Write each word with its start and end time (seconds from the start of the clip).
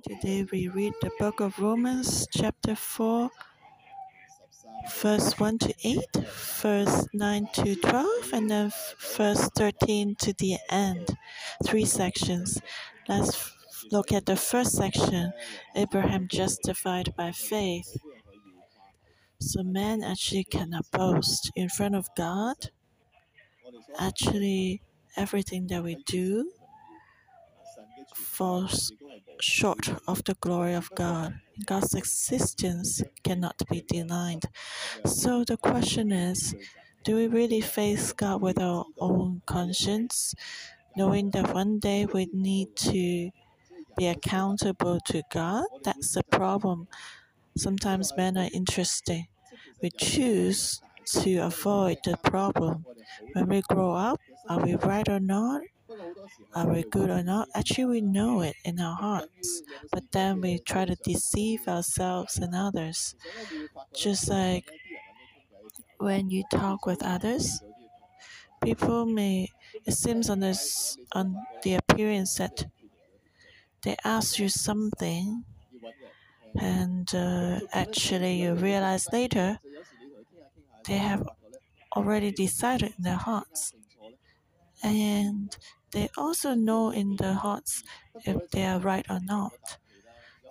Today 0.00 0.46
we 0.50 0.68
read 0.68 0.94
the 1.02 1.10
book 1.18 1.40
of 1.40 1.58
Romans, 1.58 2.26
chapter 2.32 2.74
4, 2.74 3.28
verse 4.90 5.38
1 5.38 5.58
to 5.58 5.74
8, 5.84 6.00
verse 6.62 7.06
9 7.12 7.48
to 7.52 7.76
12, 7.76 8.08
and 8.32 8.50
then 8.50 8.72
verse 9.16 9.50
13 9.54 10.14
to 10.14 10.32
the 10.32 10.56
end. 10.70 11.18
Three 11.62 11.84
sections. 11.84 12.62
Let's 13.06 13.54
look 13.92 14.12
at 14.12 14.24
the 14.24 14.34
first 14.34 14.72
section 14.72 15.34
Abraham 15.76 16.26
justified 16.26 17.14
by 17.14 17.30
faith. 17.30 17.98
So, 19.40 19.62
man 19.62 20.02
actually 20.02 20.44
cannot 20.44 20.90
boast 20.90 21.52
in 21.54 21.68
front 21.68 21.94
of 21.94 22.08
God. 22.16 22.70
Actually, 23.98 24.80
everything 25.18 25.66
that 25.66 25.84
we 25.84 25.96
do 26.06 26.50
falls 28.14 28.92
short 29.40 29.88
of 30.06 30.24
the 30.24 30.34
glory 30.34 30.74
of 30.74 30.94
God. 30.94 31.40
God's 31.66 31.94
existence 31.94 33.02
cannot 33.24 33.62
be 33.70 33.82
denied. 33.86 34.44
So 35.04 35.44
the 35.44 35.56
question 35.56 36.12
is 36.12 36.54
do 37.04 37.16
we 37.16 37.26
really 37.26 37.60
face 37.60 38.12
God 38.12 38.40
with 38.42 38.60
our 38.60 38.84
own 39.00 39.42
conscience, 39.46 40.34
knowing 40.96 41.30
that 41.30 41.52
one 41.52 41.78
day 41.80 42.06
we 42.06 42.28
need 42.32 42.76
to 42.76 43.30
be 43.96 44.06
accountable 44.06 45.00
to 45.06 45.22
God? 45.30 45.66
That's 45.82 46.14
the 46.14 46.22
problem. 46.24 46.88
Sometimes 47.56 48.16
men 48.16 48.38
are 48.38 48.50
interested. 48.52 49.24
We 49.82 49.90
choose 49.90 50.80
to 51.06 51.38
avoid 51.38 51.98
the 52.04 52.16
problem. 52.18 52.86
When 53.32 53.48
we 53.48 53.62
grow 53.62 53.94
up, 53.94 54.20
are 54.48 54.64
we 54.64 54.74
right 54.76 55.08
or 55.08 55.20
not? 55.20 55.62
Are 56.54 56.68
we 56.68 56.82
good 56.84 57.10
or 57.10 57.22
not? 57.22 57.48
Actually, 57.54 57.86
we 57.86 58.00
know 58.00 58.40
it 58.42 58.56
in 58.64 58.78
our 58.80 58.94
hearts, 58.96 59.62
but 59.90 60.12
then 60.12 60.40
we 60.40 60.58
try 60.58 60.84
to 60.84 60.94
deceive 60.96 61.66
ourselves 61.68 62.36
and 62.38 62.54
others. 62.54 63.14
Just 63.94 64.28
like 64.28 64.70
when 65.98 66.28
you 66.28 66.44
talk 66.50 66.84
with 66.84 67.02
others, 67.02 67.62
people 68.62 69.04
may, 69.06 69.48
it 69.84 69.92
seems 69.92 70.30
on, 70.30 70.40
this, 70.40 70.96
on 71.12 71.36
the 71.62 71.74
appearance 71.74 72.36
that 72.36 72.64
they 73.82 73.96
ask 74.04 74.38
you 74.38 74.48
something, 74.48 75.44
and 76.60 77.14
uh, 77.14 77.60
actually 77.72 78.40
you 78.42 78.54
realize 78.54 79.06
later 79.12 79.58
they 80.84 80.98
have 80.98 81.28
already 81.96 82.30
decided 82.32 82.94
in 82.98 83.04
their 83.04 83.16
hearts. 83.16 83.72
And 84.82 85.56
they 85.92 86.08
also 86.16 86.54
know 86.54 86.90
in 86.90 87.16
their 87.16 87.34
hearts 87.34 87.84
if 88.24 88.50
they 88.50 88.64
are 88.66 88.80
right 88.80 89.06
or 89.10 89.20
not. 89.20 89.78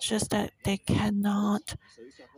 Just 0.01 0.31
that 0.31 0.51
they 0.65 0.77
cannot 0.77 1.75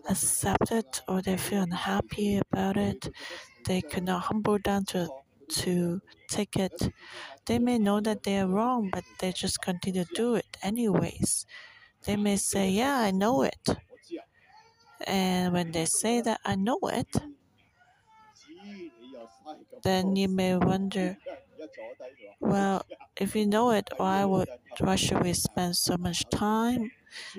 accept 0.09 0.71
it 0.71 1.01
or 1.07 1.21
they 1.21 1.37
feel 1.37 1.63
unhappy 1.63 2.37
about 2.37 2.77
it. 2.77 3.09
They 3.65 3.81
cannot 3.81 4.23
humble 4.23 4.59
down 4.59 4.85
to 4.93 5.09
to 5.63 6.01
take 6.29 6.57
it. 6.57 6.93
They 7.45 7.59
may 7.59 7.77
know 7.79 7.99
that 8.01 8.23
they 8.23 8.39
are 8.39 8.47
wrong, 8.47 8.89
but 8.91 9.03
they 9.19 9.31
just 9.33 9.61
continue 9.61 10.05
to 10.05 10.13
do 10.15 10.35
it 10.35 10.57
anyways. 10.63 11.45
They 12.05 12.17
may 12.17 12.37
say, 12.37 12.69
Yeah, 12.71 12.97
I 12.99 13.11
know 13.11 13.43
it. 13.43 13.69
And 15.05 15.53
when 15.53 15.71
they 15.71 15.85
say 15.85 16.21
that 16.21 16.41
I 16.43 16.55
know 16.55 16.79
it, 16.83 17.07
then 19.83 20.15
you 20.15 20.27
may 20.29 20.55
wonder, 20.55 21.17
well, 22.39 22.85
if 23.15 23.35
you 23.35 23.45
know 23.45 23.71
it, 23.71 23.89
why 23.97 24.25
would 24.25 24.49
why 24.79 24.95
should 24.95 25.23
we 25.23 25.33
spend 25.33 25.75
so 25.75 25.97
much 25.97 26.27
time? 26.29 26.91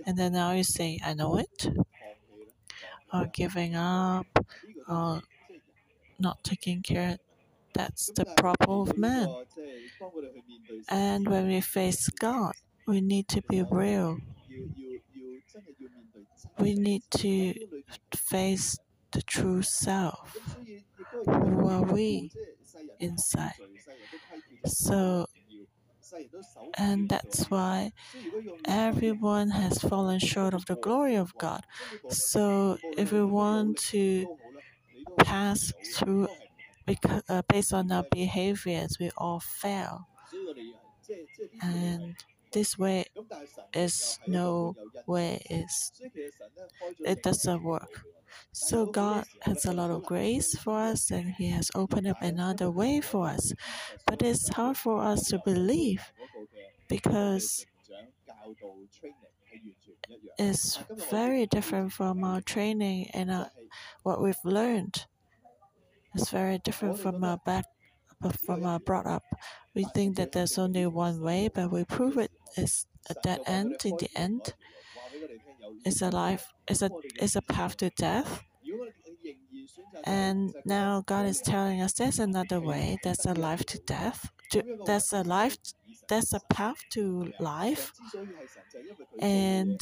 And 0.07 0.17
then 0.17 0.33
now 0.33 0.53
you 0.53 0.65
say, 0.65 0.99
I 1.05 1.15
know 1.15 1.37
it, 1.37 1.69
or 3.13 3.27
giving 3.27 3.75
up, 3.75 4.27
or 4.89 5.23
not 6.19 6.43
taking 6.45 6.83
care. 6.83 7.19
That's 7.75 8.11
the 8.15 8.27
problem 8.37 8.89
of 8.89 8.99
man. 8.99 9.29
And 10.89 11.29
when 11.29 11.49
we 11.49 11.61
face 11.61 12.09
God, 12.09 12.55
we 12.87 13.01
need 13.03 13.29
to 13.29 13.43
be 13.43 13.63
real. 13.63 14.19
We 16.59 16.75
need 16.75 17.03
to 17.19 17.55
face 18.15 18.79
the 19.13 19.23
true 19.23 19.63
self. 19.63 20.57
Who 21.27 21.69
are 21.69 21.83
we 21.83 22.31
inside? 23.01 23.55
So, 24.67 25.27
and 26.77 27.09
that's 27.09 27.51
why 27.51 27.93
everyone 28.65 29.51
has 29.51 29.79
fallen 29.79 30.19
short 30.19 30.55
of 30.55 30.67
the 30.67 30.77
glory 30.77 31.17
of 31.17 31.37
God. 31.39 31.65
So, 32.09 32.79
if 32.97 33.13
we 33.13 33.25
want 33.25 33.79
to 33.93 34.27
pass 35.19 35.73
through 35.95 36.29
because, 36.87 37.23
uh, 37.29 37.43
based 37.49 37.73
on 37.73 37.91
our 37.93 38.05
behaviors, 38.11 38.97
we 39.01 39.11
all 39.17 39.41
fail. 39.41 40.09
And 41.63 42.17
this 42.55 42.79
way 42.79 43.05
is 43.75 44.19
no 44.27 44.77
way 45.07 45.45
is 45.51 45.93
it 47.05 47.23
doesn't 47.23 47.63
work. 47.63 48.05
So 48.53 48.87
God 48.87 49.25
has 49.43 49.65
a 49.65 49.73
lot 49.73 49.91
of 49.91 50.05
grace 50.05 50.57
for 50.57 50.79
us 50.79 51.11
and 51.11 51.35
He 51.35 51.51
has 51.51 51.71
opened 51.75 52.07
up 52.07 52.23
another 52.23 52.71
way 52.71 53.01
for 53.01 53.27
us. 53.27 53.53
But 54.07 54.23
it's 54.23 54.49
hard 54.49 54.77
for 54.77 55.03
us 55.03 55.29
to 55.29 55.41
believe 55.45 56.13
because 56.89 57.67
it's 60.39 60.79
very 61.11 61.47
different 61.47 61.93
from 61.93 62.23
our 62.25 62.41
training 62.41 63.11
and 63.13 63.31
our, 63.31 63.51
what 64.03 64.23
we've 64.23 64.45
learned. 64.45 65.07
It's 66.15 66.31
very 66.31 66.59
different 66.59 66.99
from 66.99 67.25
our 67.25 67.39
back 67.39 67.67
from 68.47 68.65
our 68.65 68.79
brought 68.79 69.07
up. 69.07 69.25
We 69.75 69.85
think 69.95 70.17
that 70.17 70.33
there's 70.33 70.59
only 70.59 70.87
one 70.87 71.21
way, 71.21 71.51
but 71.53 71.71
we 71.71 71.85
prove 71.85 72.17
it 72.17 72.31
is 72.57 72.87
a 73.09 73.15
dead 73.23 73.41
end 73.47 73.77
in 73.85 73.97
the 73.99 74.09
end. 74.15 74.55
It's 75.85 76.03
a 76.03 76.11
life 76.11 76.53
it's 76.69 76.83
a 76.83 76.91
it's 77.21 77.37
a 77.37 77.43
path 77.43 77.77
to 77.79 77.91
death. 77.91 78.43
And 80.05 80.55
now 80.65 81.03
God 81.07 81.27
is 81.27 81.41
telling 81.41 81.81
us 81.81 81.95
there's 81.95 82.19
another 82.19 82.61
way, 82.61 82.99
there's 83.03 83.25
a 83.27 83.35
life 83.35 83.65
to 83.67 83.79
death. 83.79 84.31
To, 84.53 84.63
there's 84.87 85.13
a 85.13 85.23
life 85.23 85.57
there's 86.09 86.33
a 86.33 86.41
path 86.51 86.81
to 86.91 87.33
life. 87.41 87.93
And 89.19 89.81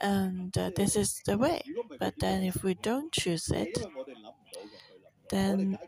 and 0.00 0.56
uh, 0.58 0.70
this 0.74 0.96
is 0.96 1.20
the 1.26 1.38
way. 1.38 1.62
But 1.98 2.14
then 2.18 2.42
if 2.42 2.62
we 2.64 2.74
don't 2.74 3.12
choose 3.12 3.50
it, 3.50 3.78
then 5.30 5.78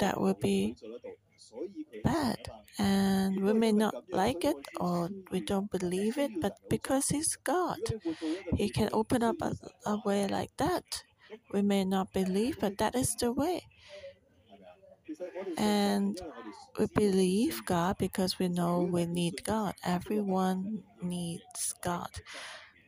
that 0.00 0.20
will 0.20 0.34
be 0.34 0.76
bad. 2.02 2.38
And 2.78 3.40
we 3.40 3.52
may 3.54 3.72
not 3.72 3.94
like 4.12 4.44
it 4.44 4.56
or 4.78 5.10
we 5.30 5.40
don't 5.40 5.70
believe 5.70 6.18
it, 6.18 6.32
but 6.40 6.54
because 6.68 7.08
He's 7.08 7.36
God, 7.36 7.80
He 8.56 8.68
can 8.68 8.88
open 8.92 9.22
up 9.22 9.36
a, 9.40 9.52
a 9.86 10.00
way 10.04 10.26
like 10.26 10.50
that. 10.58 10.84
We 11.52 11.62
may 11.62 11.84
not 11.84 12.12
believe, 12.12 12.58
but 12.60 12.78
that 12.78 12.94
is 12.94 13.14
the 13.16 13.32
way. 13.32 13.62
And 15.56 16.20
we 16.78 16.86
believe 16.94 17.64
God 17.64 17.96
because 17.98 18.38
we 18.38 18.48
know 18.48 18.88
we 18.90 19.06
need 19.06 19.44
God. 19.44 19.74
Everyone 19.84 20.82
needs 21.02 21.74
God. 21.82 22.10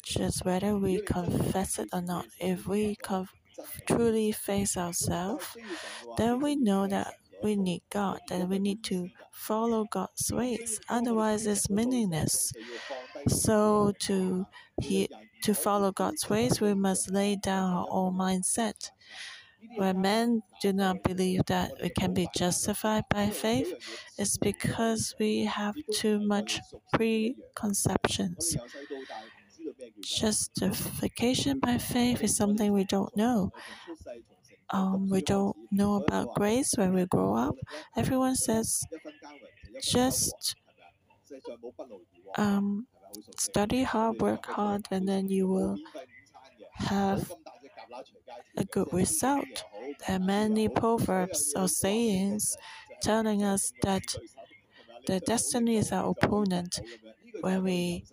Just 0.05 0.45
whether 0.45 0.77
we 0.77 1.01
confess 1.01 1.79
it 1.79 1.89
or 1.93 2.03
not, 2.03 2.27
if 2.41 2.67
we 2.67 2.97
conf- 2.97 3.35
truly 3.87 4.33
face 4.33 4.77
ourselves, 4.77 5.57
then 6.17 6.41
we 6.41 6.57
know 6.57 6.87
that 6.87 7.15
we 7.43 7.57
need 7.57 7.83
God 7.91 8.21
and 8.31 8.49
we 8.49 8.59
need 8.59 8.83
to 8.85 9.11
follow 9.31 9.85
God's 9.85 10.33
ways. 10.33 10.81
Otherwise, 10.89 11.47
it's 11.47 11.71
meaningless. 11.71 12.53
So 13.29 13.93
to 14.01 14.47
he, 14.81 15.09
to 15.43 15.55
follow 15.55 15.93
God's 15.93 16.29
ways, 16.29 16.61
we 16.61 16.75
must 16.75 17.11
lay 17.13 17.37
down 17.37 17.73
our 17.73 17.87
own 17.91 18.15
mindset. 18.15 18.91
When 19.77 20.01
men 20.01 20.43
do 20.63 20.73
not 20.73 21.03
believe 21.03 21.47
that 21.47 21.73
we 21.83 21.91
can 21.91 22.15
be 22.15 22.29
justified 22.37 23.05
by 23.11 23.31
faith, 23.31 23.73
it's 24.19 24.39
because 24.39 25.15
we 25.19 25.45
have 25.47 25.75
too 25.93 26.21
much 26.21 26.61
preconceptions. 26.93 28.57
Justification 30.01 31.59
by 31.61 31.79
faith 31.79 32.23
is 32.23 32.37
something 32.37 32.73
we 32.73 32.85
don't 32.85 33.17
know. 33.17 33.53
Um, 34.71 35.09
we 35.09 35.23
don't 35.23 35.57
know 35.71 35.97
about 35.97 36.35
grace 36.35 36.75
when 36.77 36.95
we 36.95 37.07
grow 37.07 37.35
up. 37.35 37.57
Everyone 37.97 38.37
says 38.37 38.85
just 39.83 40.57
um, 42.37 42.87
study 43.37 43.83
hard, 43.83 44.21
work 44.21 44.47
hard, 44.47 44.87
and 44.91 45.09
then 45.09 45.29
you 45.29 45.47
will 45.49 45.79
have 46.75 47.33
a 48.57 48.65
good 48.65 48.89
result. 48.93 49.65
There 50.07 50.17
are 50.17 50.19
many 50.19 50.69
proverbs 50.69 51.53
or 51.57 51.69
sayings 51.69 52.57
telling 53.03 53.43
us 53.43 53.73
that 53.83 54.17
The 55.07 55.21
destiny 55.21 55.77
is 55.77 55.93
our 55.93 56.11
opponent. 56.13 56.81
When 57.41 57.65
we 57.65 58.05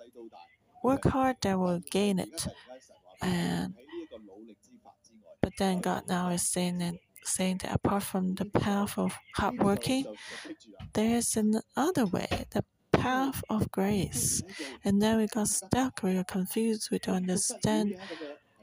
work 0.83 1.05
hard, 1.05 1.37
then 1.41 1.59
we'll 1.59 1.83
gain 1.91 2.19
it. 2.19 2.47
And 3.21 3.75
but 5.45 5.53
then 5.59 5.79
God 5.79 6.07
now 6.07 6.29
is 6.29 6.41
saying 6.41 6.79
that 6.79 6.95
saying 7.23 7.59
that 7.61 7.75
apart 7.75 8.01
from 8.01 8.33
the 8.33 8.45
path 8.45 8.97
of 8.97 9.15
hard 9.35 9.59
working, 9.59 10.03
there 10.93 11.17
is 11.17 11.37
another 11.37 12.07
way, 12.07 12.27
the 12.49 12.63
path 12.91 13.43
of 13.47 13.71
grace. 13.71 14.41
And 14.83 14.99
then 14.99 15.17
we 15.17 15.27
got 15.27 15.47
stuck, 15.47 16.01
we 16.01 16.17
are 16.17 16.23
confused, 16.23 16.89
we 16.91 16.97
don't 16.97 17.17
understand 17.17 17.93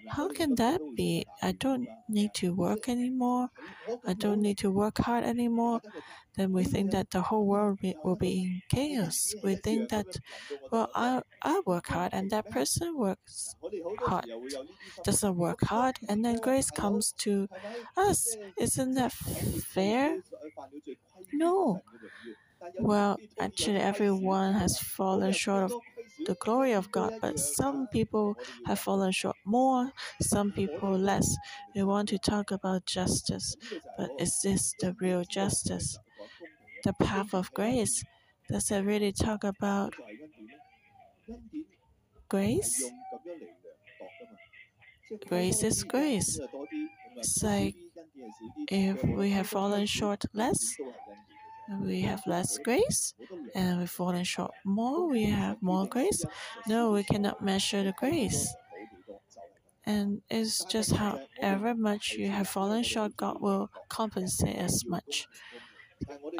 how 0.08 0.28
can 0.28 0.54
that 0.56 0.80
be? 0.94 1.26
I 1.42 1.52
don't 1.52 1.88
need 2.08 2.34
to 2.34 2.54
work 2.54 2.88
anymore. 2.88 3.50
I 4.06 4.14
don't 4.14 4.40
need 4.40 4.58
to 4.58 4.70
work 4.70 4.98
hard 4.98 5.24
anymore. 5.24 5.80
Then 6.36 6.52
we 6.52 6.64
think 6.64 6.92
that 6.92 7.10
the 7.10 7.22
whole 7.22 7.46
world 7.46 7.80
will 8.02 8.16
be 8.16 8.42
in 8.42 8.62
chaos. 8.68 9.34
We 9.42 9.56
think 9.56 9.90
that, 9.90 10.06
well, 10.70 10.90
I, 10.94 11.22
I 11.42 11.62
work 11.66 11.88
hard 11.88 12.12
and 12.14 12.30
that 12.30 12.50
person 12.50 12.96
works 12.96 13.54
hard, 14.00 14.26
doesn't 15.04 15.36
work 15.36 15.62
hard, 15.64 15.98
and 16.08 16.24
then 16.24 16.38
grace 16.38 16.70
comes 16.70 17.12
to 17.18 17.48
us. 17.96 18.36
Isn't 18.58 18.94
that 18.94 19.12
fair? 19.12 20.18
No. 21.32 21.82
Well, 22.78 23.18
actually, 23.38 23.78
everyone 23.78 24.54
has 24.54 24.78
fallen 24.78 25.32
short 25.32 25.64
of 25.64 25.74
the 26.26 26.34
glory 26.36 26.72
of 26.72 26.90
God, 26.90 27.12
but 27.20 27.38
some 27.38 27.86
people 27.88 28.36
have 28.66 28.78
fallen 28.78 29.12
short 29.12 29.36
more, 29.44 29.92
some 30.20 30.52
people 30.52 30.96
less. 30.98 31.36
We 31.74 31.82
want 31.84 32.08
to 32.10 32.18
talk 32.18 32.50
about 32.50 32.86
justice, 32.86 33.56
but 33.96 34.10
is 34.18 34.40
this 34.42 34.74
the 34.80 34.94
real 35.00 35.24
justice? 35.24 35.98
The 36.84 36.92
path 36.94 37.34
of 37.34 37.52
grace? 37.54 38.04
Does 38.48 38.70
it 38.70 38.80
really 38.82 39.12
talk 39.12 39.44
about 39.44 39.94
grace? 42.28 42.92
Grace 45.28 45.62
is 45.62 45.84
grace. 45.84 46.38
It's 47.16 47.42
like 47.42 47.76
if 48.68 49.02
we 49.04 49.30
have 49.30 49.48
fallen 49.48 49.86
short 49.86 50.24
less, 50.34 50.76
we 51.80 52.00
have 52.02 52.26
less 52.26 52.58
grace, 52.58 53.14
and 53.54 53.78
we've 53.80 53.90
fallen 53.90 54.24
short 54.24 54.52
more, 54.64 55.08
we 55.08 55.24
have 55.24 55.62
more 55.62 55.86
grace. 55.86 56.24
No, 56.66 56.92
we 56.92 57.02
cannot 57.04 57.42
measure 57.42 57.82
the 57.84 57.92
grace. 57.92 58.54
And 59.84 60.22
it's 60.28 60.64
just 60.64 60.92
however 60.92 61.74
much 61.74 62.14
you 62.14 62.28
have 62.30 62.48
fallen 62.48 62.82
short, 62.82 63.16
God 63.16 63.40
will 63.40 63.70
compensate 63.88 64.56
as 64.56 64.84
much. 64.84 65.28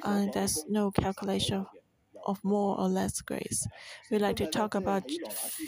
And 0.04 0.32
there's 0.32 0.64
no 0.68 0.90
calculation 0.90 1.66
of 2.26 2.42
more 2.44 2.78
or 2.78 2.88
less 2.88 3.20
grace. 3.20 3.66
We 4.10 4.18
like 4.18 4.36
to 4.36 4.46
talk 4.46 4.74
about 4.74 5.04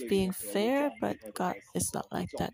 being 0.09 0.33
fair, 0.33 0.93
but 1.01 1.17
God 1.35 1.57
is 1.75 1.93
not 1.95 2.07
like 2.13 2.31
that. 2.39 2.53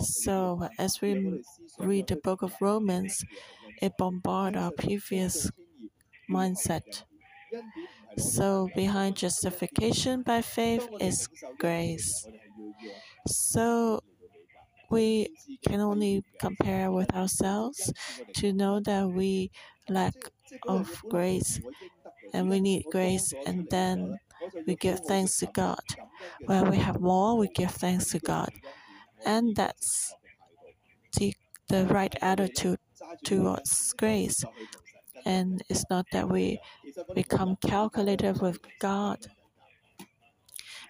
So, 0.00 0.68
as 0.78 1.00
we 1.00 1.42
read 1.78 2.06
the 2.08 2.16
book 2.16 2.42
of 2.42 2.54
Romans, 2.60 3.24
it 3.82 3.96
bombards 3.98 4.56
our 4.56 4.70
previous 4.72 5.50
mindset. 6.30 7.04
So, 8.18 8.68
behind 8.74 9.16
justification 9.16 10.22
by 10.22 10.42
faith 10.42 10.88
is 11.00 11.28
grace. 11.58 12.26
So, 13.26 14.00
we 14.90 15.28
can 15.66 15.80
only 15.80 16.24
compare 16.40 16.90
with 16.90 17.14
ourselves 17.14 17.92
to 18.36 18.52
know 18.52 18.80
that 18.80 19.08
we 19.08 19.50
lack 19.88 20.14
of 20.66 21.02
grace 21.08 21.60
and 22.32 22.48
we 22.50 22.60
need 22.60 22.84
grace, 22.90 23.32
and 23.46 23.66
then 23.70 24.18
we 24.66 24.76
give 24.76 25.00
thanks 25.00 25.38
to 25.38 25.46
God. 25.46 25.80
When 26.46 26.70
we 26.70 26.78
have 26.78 27.00
more, 27.00 27.36
we 27.36 27.48
give 27.48 27.70
thanks 27.72 28.10
to 28.12 28.18
God. 28.18 28.50
And 29.24 29.56
that's 29.56 30.14
the, 31.16 31.34
the 31.68 31.86
right 31.86 32.14
attitude 32.20 32.78
towards 33.24 33.92
grace. 33.94 34.44
And 35.24 35.62
it's 35.68 35.84
not 35.90 36.06
that 36.12 36.28
we 36.28 36.60
become 37.14 37.56
calculated 37.56 38.40
with 38.40 38.58
God. 38.80 39.28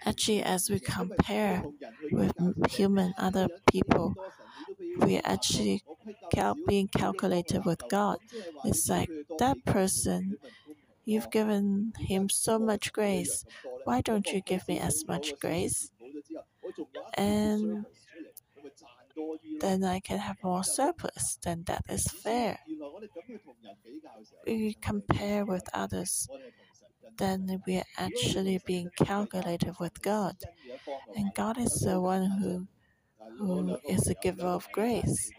Actually, 0.05 0.41
as 0.43 0.69
we 0.69 0.79
compare 0.79 1.63
with 2.11 2.33
human 2.71 3.13
other 3.17 3.47
people, 3.71 4.15
we 4.97 5.17
actually 5.19 5.83
cal- 6.31 6.57
being 6.67 6.87
calculated 6.87 7.65
with 7.65 7.87
God. 7.89 8.19
It's 8.65 8.89
like 8.89 9.09
that 9.39 9.63
person, 9.65 10.37
you've 11.05 11.31
given 11.31 11.93
him 11.99 12.29
so 12.29 12.59
much 12.59 12.93
grace. 12.93 13.45
Why 13.85 14.01
don't 14.01 14.27
you 14.33 14.41
give 14.41 14.67
me 14.67 14.79
as 14.79 15.05
much 15.07 15.33
grace? 15.39 15.91
And 17.17 17.85
then 19.59 19.83
I 19.83 19.99
can 19.99 20.17
have 20.19 20.37
more 20.43 20.63
surplus. 20.63 21.37
Then 21.43 21.63
that 21.65 21.83
is 21.89 22.07
fair. 22.07 22.59
We 24.45 24.75
compare 24.81 25.45
with 25.45 25.69
others, 25.73 26.27
then 27.17 27.61
we 27.65 27.77
are 27.77 27.85
actually 27.97 28.59
being 28.65 28.91
calculated 28.97 29.75
with 29.79 30.01
God. 30.01 30.35
And 31.15 31.33
God 31.33 31.57
is 31.59 31.73
the 31.81 31.99
one 32.01 32.25
who, 32.39 32.67
who 33.37 33.77
is 33.87 34.01
the 34.01 34.15
giver 34.15 34.47
of 34.47 34.71
grace. 34.71 35.31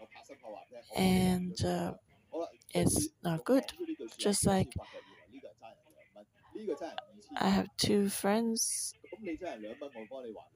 And 0.95 1.63
uh, 1.65 1.93
it's 2.73 3.09
not 3.23 3.45
good. 3.45 3.65
Just 4.17 4.45
like 4.45 4.73
I 7.37 7.49
have 7.49 7.67
two 7.77 8.09
friends, 8.09 8.93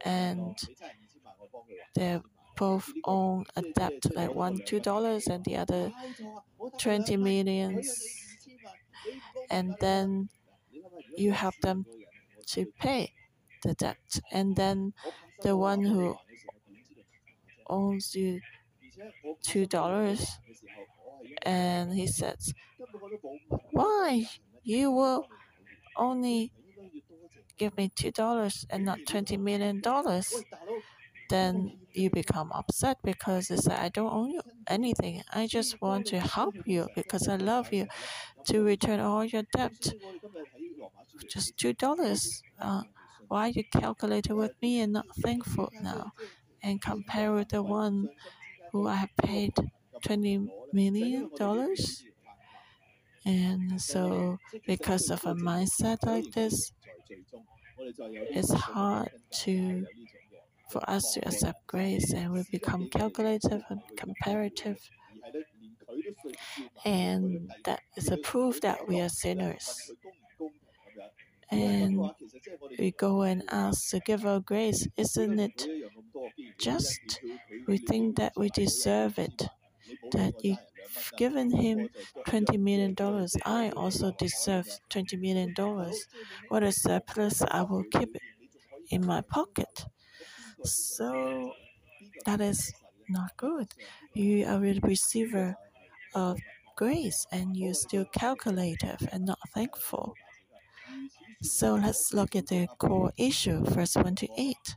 and 0.05 0.57
they're 1.95 2.21
both 2.55 2.91
own 3.05 3.45
a 3.55 3.61
debt 3.75 4.05
like 4.15 4.33
one 4.33 4.59
two 4.65 4.79
dollars 4.79 5.27
and 5.27 5.43
the 5.45 5.57
other 5.57 5.91
twenty 6.79 7.17
millions. 7.17 7.87
And 9.49 9.75
then 9.79 10.29
you 11.17 11.31
help 11.33 11.55
them 11.61 11.85
to 12.47 12.65
pay 12.79 13.13
the 13.63 13.73
debt. 13.75 14.21
And 14.31 14.55
then 14.55 14.93
the 15.41 15.57
one 15.57 15.83
who 15.83 16.17
owns 17.67 18.15
you 18.15 18.41
two 19.43 19.65
dollars 19.65 20.39
and 21.43 21.93
he 21.93 22.07
says 22.07 22.53
why? 23.71 24.25
You 24.63 24.91
will 24.91 25.27
only 25.97 26.53
give 27.57 27.75
me 27.77 27.89
two 27.95 28.11
dollars 28.11 28.65
and 28.69 28.85
not 28.85 28.99
twenty 29.07 29.37
million 29.37 29.79
dollars 29.81 30.43
then 31.29 31.77
you 31.93 32.09
become 32.09 32.51
upset 32.53 32.97
because 33.03 33.49
it's 33.49 33.67
like 33.67 33.79
I 33.79 33.89
don't 33.89 34.13
owe 34.13 34.27
you 34.27 34.41
anything. 34.67 35.23
I 35.33 35.47
just 35.47 35.81
want 35.81 36.07
to 36.07 36.19
help 36.19 36.55
you 36.65 36.87
because 36.95 37.27
I 37.27 37.37
love 37.37 37.71
you 37.73 37.87
to 38.47 38.63
return 38.63 38.99
all 38.99 39.25
your 39.25 39.43
debt. 39.55 39.93
Just 41.29 41.57
two 41.57 41.73
dollars. 41.73 42.41
Uh, 42.59 42.83
why 43.27 43.47
you 43.47 43.63
calculate 43.65 44.27
it 44.29 44.33
with 44.33 44.53
me 44.61 44.79
and 44.79 44.93
not 44.93 45.07
thankful 45.23 45.71
now, 45.81 46.11
and 46.63 46.81
compare 46.81 47.33
with 47.33 47.49
the 47.49 47.61
one 47.63 48.09
who 48.71 48.87
I 48.87 48.95
have 48.95 49.15
paid 49.17 49.53
twenty 50.03 50.49
million 50.73 51.29
dollars? 51.37 52.03
And 53.25 53.81
so, 53.81 54.37
because 54.65 55.09
of 55.09 55.25
a 55.25 55.33
mindset 55.33 56.05
like 56.05 56.31
this, 56.31 56.71
it's 58.31 58.51
hard 58.53 59.09
to 59.31 59.85
for 60.69 60.87
us 60.89 61.13
to 61.13 61.27
accept 61.27 61.67
grace 61.67 62.13
and 62.13 62.33
we 62.33 62.43
become 62.51 62.89
calculative 62.89 63.63
and 63.69 63.81
comparative. 63.97 64.79
And 66.85 67.51
that 67.65 67.81
is 67.97 68.09
a 68.09 68.17
proof 68.17 68.61
that 68.61 68.87
we 68.87 69.01
are 69.01 69.09
sinners. 69.09 69.91
And 71.51 72.11
we 72.79 72.91
go 72.91 73.21
and 73.23 73.43
ask 73.49 73.89
the 73.91 73.99
giver 73.99 74.29
of 74.29 74.45
grace, 74.45 74.87
isn't 74.97 75.39
it 75.39 75.67
just? 76.59 77.19
We 77.67 77.77
think 77.77 78.17
that 78.17 78.33
we 78.37 78.49
deserve 78.49 79.17
it, 79.19 79.47
that 80.11 80.33
you've 80.43 81.13
given 81.17 81.51
him 81.51 81.89
$20 82.27 82.57
million. 82.57 82.95
I 83.45 83.71
also 83.71 84.11
deserve 84.19 84.67
$20 84.89 85.17
million. 85.17 85.53
What 86.49 86.63
a 86.63 86.71
surplus, 86.71 87.41
I 87.43 87.63
will 87.63 87.83
keep 87.85 88.15
it 88.15 88.21
in 88.89 89.05
my 89.05 89.21
pocket. 89.21 89.85
So 90.63 91.53
that 92.25 92.41
is 92.41 92.73
not 93.09 93.35
good. 93.37 93.67
You 94.13 94.45
are 94.45 94.63
a 94.63 94.79
receiver 94.79 95.55
of 96.13 96.39
grace 96.75 97.25
and 97.31 97.55
you're 97.55 97.73
still 97.73 98.05
calculative 98.05 99.07
and 99.11 99.25
not 99.25 99.39
thankful. 99.53 100.15
So 101.41 101.75
let's 101.75 102.13
look 102.13 102.35
at 102.35 102.47
the 102.47 102.67
core 102.79 103.11
issue, 103.17 103.63
verse 103.65 103.95
1 103.95 104.15
to 104.15 104.27
8. 104.37 104.75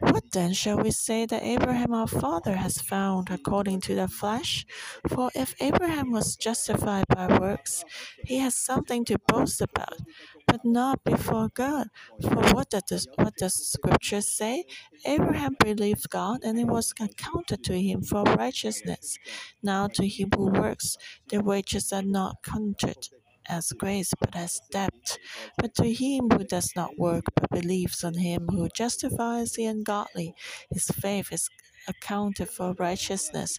What 0.00 0.32
then 0.32 0.52
shall 0.52 0.78
we 0.78 0.90
say 0.90 1.26
that 1.26 1.42
Abraham 1.42 1.92
our 1.94 2.06
father 2.06 2.56
has 2.56 2.78
found 2.80 3.30
according 3.30 3.80
to 3.82 3.94
the 3.94 4.08
flesh? 4.08 4.66
For 5.08 5.30
if 5.34 5.54
Abraham 5.60 6.10
was 6.12 6.36
justified 6.36 7.06
by 7.08 7.38
works, 7.38 7.84
he 8.24 8.38
has 8.38 8.54
something 8.54 9.04
to 9.06 9.18
boast 9.26 9.60
about, 9.60 9.98
but 10.46 10.64
not 10.64 11.02
before 11.04 11.48
God. 11.48 11.88
For 12.20 12.42
what 12.54 12.70
does, 12.70 13.06
what 13.16 13.36
does 13.36 13.54
Scripture 13.54 14.20
say? 14.20 14.64
Abraham 15.06 15.56
believed 15.62 16.10
God, 16.10 16.40
and 16.42 16.58
it 16.58 16.66
was 16.66 16.92
accounted 17.00 17.62
to 17.64 17.80
him 17.80 18.02
for 18.02 18.22
righteousness. 18.22 19.18
Now 19.62 19.88
to 19.88 20.06
him 20.06 20.30
who 20.36 20.46
works, 20.50 20.96
the 21.28 21.40
wages 21.42 21.92
are 21.92 22.02
not 22.02 22.42
counted 22.42 23.08
as 23.48 23.72
grace, 23.72 24.12
but 24.18 24.34
as 24.36 24.60
debt. 24.70 25.18
But 25.58 25.74
to 25.76 25.92
him 25.92 26.28
who 26.30 26.44
does 26.44 26.72
not 26.76 26.98
work, 26.98 27.24
but 27.34 27.50
believes 27.50 28.04
on 28.04 28.14
him 28.18 28.48
who 28.50 28.68
justifies 28.68 29.52
the 29.52 29.66
ungodly, 29.66 30.34
his 30.70 30.86
faith 30.86 31.32
is 31.32 31.48
accounted 31.88 32.48
for 32.50 32.74
righteousness. 32.78 33.58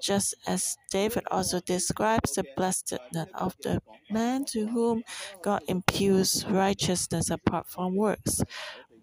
Just 0.00 0.34
as 0.46 0.78
David 0.90 1.24
also 1.30 1.60
describes 1.60 2.32
the 2.34 2.44
blessedness 2.56 3.28
of 3.34 3.56
the 3.62 3.80
man 4.10 4.44
to 4.46 4.68
whom 4.68 5.02
God 5.42 5.62
imputes 5.66 6.44
righteousness 6.44 7.30
apart 7.30 7.68
from 7.68 7.94
works. 7.94 8.42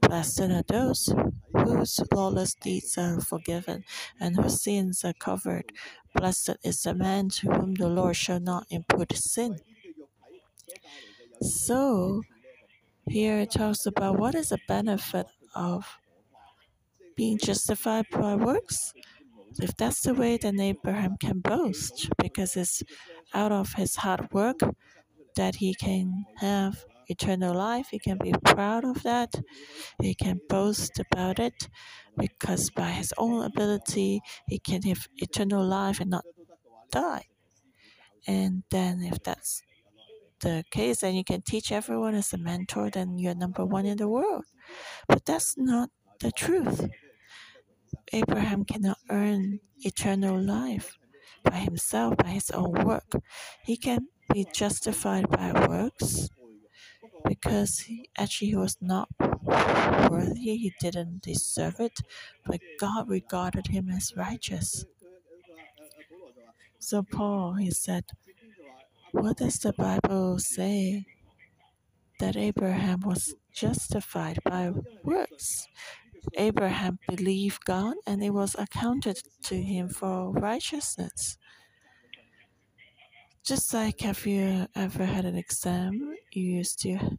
Blessed 0.01 0.41
are 0.41 0.63
those 0.67 1.13
whose 1.53 1.99
lawless 2.13 2.55
deeds 2.55 2.97
are 2.97 3.21
forgiven 3.21 3.85
and 4.19 4.35
whose 4.35 4.61
sins 4.63 5.03
are 5.05 5.13
covered. 5.13 5.71
Blessed 6.13 6.57
is 6.63 6.81
the 6.83 6.93
man 6.95 7.29
to 7.29 7.51
whom 7.51 7.75
the 7.75 7.87
Lord 7.89 8.15
shall 8.17 8.39
not 8.39 8.65
impute 8.69 9.15
sin. 9.15 9.59
So, 11.41 12.21
here 13.09 13.39
it 13.39 13.51
talks 13.51 13.85
about 13.85 14.19
what 14.19 14.35
is 14.35 14.49
the 14.49 14.59
benefit 14.67 15.27
of 15.55 15.99
being 17.15 17.37
justified 17.37 18.05
by 18.11 18.35
works. 18.35 18.93
If 19.61 19.75
that's 19.77 20.01
the 20.01 20.13
way, 20.13 20.37
then 20.37 20.59
Abraham 20.59 21.17
can 21.19 21.39
boast 21.39 22.09
because 22.17 22.55
it's 22.55 22.83
out 23.33 23.51
of 23.51 23.73
his 23.73 23.95
hard 23.97 24.31
work 24.31 24.59
that 25.35 25.55
he 25.55 25.73
can 25.73 26.25
have 26.37 26.85
eternal 27.07 27.55
life. 27.55 27.87
He 27.91 27.99
can 27.99 28.17
be 28.17 28.33
proud 28.45 28.85
of 28.85 29.03
that. 29.03 29.35
He 30.01 30.15
can 30.15 30.41
boast 30.49 30.99
about 30.99 31.39
it 31.39 31.69
because 32.17 32.69
by 32.69 32.91
his 32.91 33.13
own 33.17 33.43
ability, 33.43 34.21
he 34.47 34.59
can 34.59 34.83
have 34.83 35.07
eternal 35.17 35.65
life 35.65 35.99
and 35.99 36.11
not 36.11 36.25
die. 36.91 37.25
And 38.27 38.63
then, 38.69 39.01
if 39.03 39.23
that's 39.23 39.61
the 40.41 40.63
case, 40.71 41.03
and 41.03 41.15
you 41.15 41.23
can 41.23 41.41
teach 41.41 41.71
everyone 41.71 42.15
as 42.15 42.33
a 42.33 42.37
mentor, 42.37 42.89
then 42.89 43.17
you're 43.17 43.35
number 43.35 43.65
one 43.65 43.85
in 43.85 43.97
the 43.97 44.07
world. 44.07 44.45
But 45.07 45.25
that's 45.25 45.57
not 45.57 45.89
the 46.21 46.31
truth. 46.31 46.89
Abraham 48.13 48.65
cannot 48.65 48.99
earn 49.09 49.61
eternal 49.79 50.39
life 50.39 50.97
by 51.43 51.57
himself, 51.57 52.17
by 52.17 52.29
his 52.29 52.51
own 52.51 52.85
work. 52.85 53.11
He 53.63 53.77
can 53.77 54.09
be 54.31 54.45
justified 54.53 55.29
by 55.29 55.53
works 55.67 56.29
because 57.25 57.79
he 57.79 58.09
actually 58.17 58.49
he 58.49 58.55
was 58.55 58.77
not 58.81 59.09
worthy, 60.11 60.57
he 60.57 60.73
didn't 60.79 61.21
deserve 61.21 61.79
it, 61.79 61.99
but 62.45 62.59
God 62.79 63.09
regarded 63.09 63.67
him 63.67 63.89
as 63.89 64.13
righteous. 64.15 64.85
So 66.79 67.03
Paul 67.03 67.53
he 67.53 67.71
said, 67.71 68.05
What 69.11 69.37
does 69.37 69.59
the 69.59 69.73
Bible 69.73 70.39
say? 70.39 71.05
That 72.19 72.35
Abraham 72.35 72.99
was 73.01 73.33
justified 73.53 74.39
by 74.43 74.71
works. 75.03 75.67
Abraham 76.37 76.99
believed 77.07 77.65
God 77.65 77.95
and 78.07 78.23
it 78.23 78.31
was 78.31 78.55
accounted 78.59 79.21
to 79.43 79.61
him 79.61 79.89
for 79.89 80.31
righteousness. 80.33 81.37
Just 83.43 83.73
like 83.73 84.01
have 84.01 84.25
you 84.25 84.67
ever 84.75 85.05
had 85.05 85.25
an 85.25 85.35
exam, 85.35 86.15
you 86.31 86.43
used 86.43 86.79
to 86.81 87.17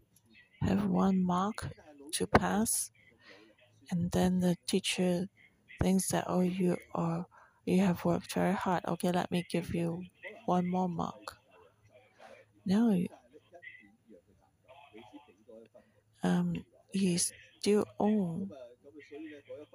have 0.62 0.86
one 0.86 1.22
mark 1.22 1.68
to 2.12 2.26
pass, 2.26 2.90
and 3.90 4.10
then 4.12 4.40
the 4.40 4.56
teacher 4.66 5.28
thinks 5.82 6.08
that 6.08 6.24
oh 6.28 6.40
you 6.40 6.76
are 6.94 7.26
you 7.66 7.80
have 7.80 8.04
worked 8.04 8.32
very 8.34 8.54
hard. 8.54 8.84
Okay, 8.86 9.12
let 9.12 9.30
me 9.30 9.44
give 9.50 9.74
you 9.74 10.04
one 10.46 10.66
more 10.68 10.88
mark. 10.88 11.29
Now, 12.64 12.96
um, 16.22 16.64
you 16.92 17.18
still 17.18 17.84
own 17.98 18.50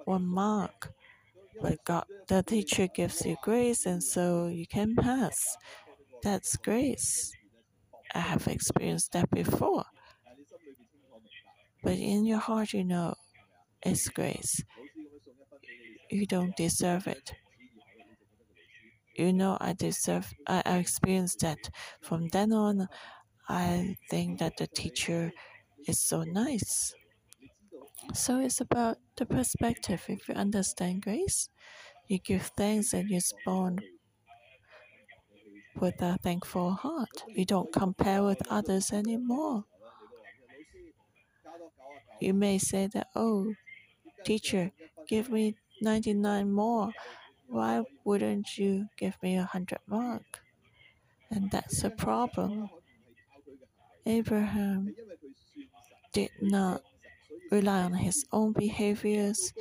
one 0.04 0.26
mark, 0.26 0.92
but 1.60 1.84
God, 1.84 2.04
the 2.28 2.42
teacher 2.42 2.86
gives 2.86 3.24
you 3.24 3.36
grace, 3.42 3.86
and 3.86 4.02
so 4.02 4.46
you 4.46 4.66
can 4.66 4.94
pass. 4.94 5.56
That's 6.22 6.56
grace. 6.56 7.32
I 8.14 8.20
have 8.20 8.46
experienced 8.48 9.12
that 9.12 9.30
before. 9.30 9.84
But 11.82 11.94
in 11.94 12.24
your 12.24 12.38
heart, 12.38 12.72
you 12.72 12.84
know 12.84 13.14
it's 13.82 14.08
grace. 14.08 14.62
You 16.10 16.26
don't 16.26 16.56
deserve 16.56 17.06
it. 17.06 17.32
You 19.16 19.32
know, 19.32 19.56
I 19.60 19.72
deserve, 19.72 20.32
I, 20.46 20.60
experienced 20.78 21.40
that. 21.40 21.58
From 22.00 22.28
then 22.28 22.52
on, 22.52 22.88
I 23.48 23.96
think 24.10 24.38
that 24.40 24.56
the 24.58 24.66
teacher 24.66 25.32
is 25.86 26.00
so 26.00 26.22
nice. 26.22 26.94
So 28.14 28.40
it's 28.40 28.60
about 28.60 28.98
the 29.16 29.26
perspective. 29.26 30.04
If 30.08 30.28
you 30.28 30.34
understand 30.34 31.02
grace, 31.02 31.48
you 32.08 32.18
give 32.18 32.52
thanks 32.56 32.92
and 32.92 33.08
you 33.08 33.16
respond 33.16 33.82
with 35.80 36.00
a 36.02 36.18
thankful 36.22 36.72
heart. 36.72 37.24
You 37.28 37.44
don't 37.44 37.72
compare 37.72 38.22
with 38.22 38.42
others 38.50 38.92
anymore. 38.92 39.64
You 42.20 42.34
may 42.34 42.58
say 42.58 42.86
that, 42.88 43.08
oh, 43.14 43.54
teacher, 44.24 44.72
give 45.08 45.30
me 45.30 45.56
99 45.80 46.52
more. 46.52 46.92
Why 47.48 47.82
wouldn't 48.04 48.58
you 48.58 48.88
give 48.96 49.20
me 49.22 49.34
a 49.36 49.40
100 49.40 49.78
mark? 49.86 50.40
And 51.30 51.50
that's 51.50 51.84
a 51.84 51.90
problem. 51.90 52.70
Abraham 54.06 54.94
did 56.12 56.30
not 56.40 56.82
rely 57.50 57.82
on 57.82 57.94
his 57.94 58.24
own 58.32 58.52
behaviors 58.52 59.52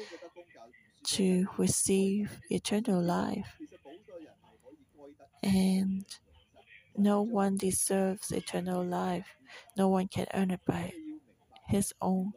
to 1.03 1.47
receive 1.57 2.39
eternal 2.49 3.01
life. 3.01 3.57
And 5.43 6.05
no 6.97 7.21
one 7.21 7.57
deserves 7.57 8.31
eternal 8.31 8.83
life. 8.83 9.27
No 9.77 9.89
one 9.89 10.07
can 10.07 10.27
earn 10.33 10.51
it 10.51 10.61
by 10.65 10.93
his 11.67 11.93
own 12.01 12.33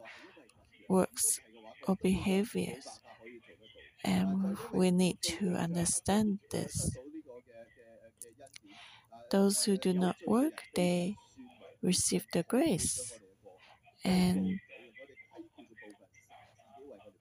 works 0.89 1.39
or 1.87 1.95
behaviors. 1.97 3.01
And 4.03 4.57
we 4.71 4.91
need 4.91 5.21
to 5.23 5.55
understand 5.55 6.39
this. 6.51 6.97
Those 9.31 9.63
who 9.65 9.77
do 9.77 9.93
not 9.93 10.15
work, 10.25 10.63
they 10.75 11.15
receive 11.81 12.25
the 12.33 12.43
grace. 12.43 13.19
And 14.03 14.59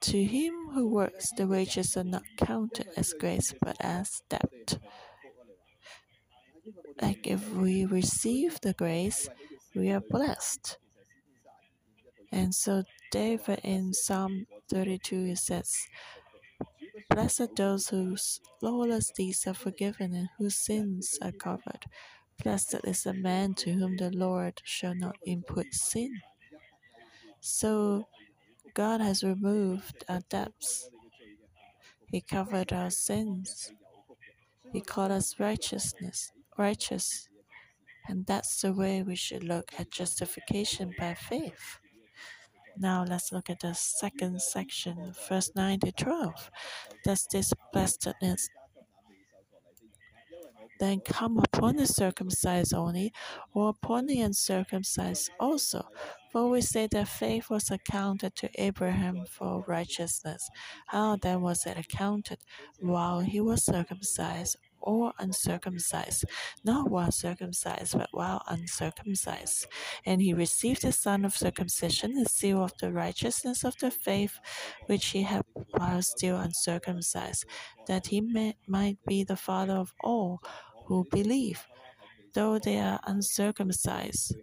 to 0.01 0.25
him 0.25 0.71
who 0.73 0.89
works, 0.89 1.33
the 1.37 1.47
wages 1.47 1.97
are 1.97 2.05
not 2.05 2.23
counted 2.37 2.89
as 2.97 3.13
grace 3.13 3.53
but 3.61 3.77
as 3.81 4.23
debt. 4.29 4.79
Like 7.01 7.27
if 7.27 7.51
we 7.53 7.85
receive 7.85 8.61
the 8.61 8.75
grace, 8.75 9.29
we 9.75 9.91
are 9.91 10.01
blessed. 10.01 10.79
And 12.31 12.55
so 12.55 12.85
David 13.11 13.61
in 13.65 13.95
Psalm 13.95 14.47
32 14.71 15.37
says, 15.37 15.73
Blessed 17.11 17.41
are 17.41 17.49
those 17.57 17.89
whose 17.89 18.41
lawless 18.63 19.11
deeds 19.11 19.47
are 19.47 19.55
forgiven 19.55 20.15
and 20.15 20.29
whose 20.39 20.57
sins 20.57 21.19
are 21.23 21.33
covered. 21.33 21.85
Blessed 22.43 22.81
is 22.85 23.03
the 23.05 23.15
man 23.15 23.55
to 23.55 23.73
whom 23.73 23.97
the 23.97 24.11
Lord 24.11 24.61
shall 24.65 24.95
not 24.95 25.17
impute 25.25 25.75
sin. 25.75 26.21
So 27.41 28.09
God 28.75 29.01
has 29.01 29.25
removed 29.25 30.05
our 30.09 30.21
debts. 30.29 30.91
He 32.11 32.21
covered 32.21 32.73
our 32.73 32.91
sins. 32.91 33.73
He 34.73 34.81
called 34.81 35.11
us 35.13 35.41
righteousness, 35.41 36.33
righteous. 36.57 37.29
And 38.09 38.27
that's 38.27 38.61
the 38.63 38.73
way 38.73 39.03
we 39.03 39.17
should 39.17 39.45
look 39.45 39.73
at 39.79 39.91
justification 39.91 40.95
by 40.99 41.15
faith. 41.15 41.79
Now 42.81 43.05
let's 43.05 43.33
look 43.33 43.51
at 43.51 43.61
the 43.61 43.75
second 43.75 44.41
section, 44.41 45.13
verse 45.29 45.51
9 45.57 45.81
to 45.81 45.91
12. 45.93 46.51
Does 47.05 47.27
this 47.33 47.53
blessedness 47.73 48.49
then 50.79 51.01
come 51.01 51.39
upon 51.39 51.75
the 51.75 51.89
circumcised 51.89 52.73
only, 52.73 53.13
or 53.53 53.71
upon 53.71 54.07
the 54.07 54.21
uncircumcised 54.21 55.29
also? 55.41 55.89
For 56.31 56.49
we 56.49 56.61
say 56.61 56.87
that 56.93 57.09
faith 57.09 57.51
was 57.51 57.69
accounted 57.73 58.37
to 58.37 58.51
Abraham 58.55 59.25
for 59.29 59.65
righteousness. 59.67 60.49
How 60.87 61.17
then 61.17 61.41
was 61.41 61.67
it 61.67 61.77
accounted? 61.77 62.39
While 62.79 63.21
he 63.21 63.41
was 63.41 63.65
circumcised 63.65 64.57
or 64.89 65.13
uncircumcised? 65.19 66.25
Not 66.65 66.91
while 66.91 67.13
circumcised, 67.13 67.93
but 67.99 68.09
while 68.13 68.43
uncircumcised. 68.49 69.67
And 70.07 70.23
he 70.23 70.33
received 70.33 70.83
the 70.83 70.93
sign 70.93 71.25
of 71.25 71.37
circumcision, 71.37 72.15
the 72.15 72.25
seal 72.25 72.65
of 72.65 72.73
the 72.81 72.93
righteousness 72.93 73.65
of 73.65 73.77
the 73.79 73.91
faith 73.91 74.41
which 74.87 75.07
he 75.09 75.23
had 75.23 75.43
while 75.77 76.03
still 76.03 76.39
uncircumcised, 76.39 77.45
that 77.87 78.07
he 78.07 78.21
may, 78.21 78.57
might 78.67 78.99
be 79.07 79.25
the 79.25 79.37
father 79.37 79.75
of 79.75 79.93
all 80.03 80.41
who 80.87 81.07
believe, 81.11 81.67
though 82.35 82.59
they 82.59 82.79
are 82.79 83.01
uncircumcised 83.07 84.35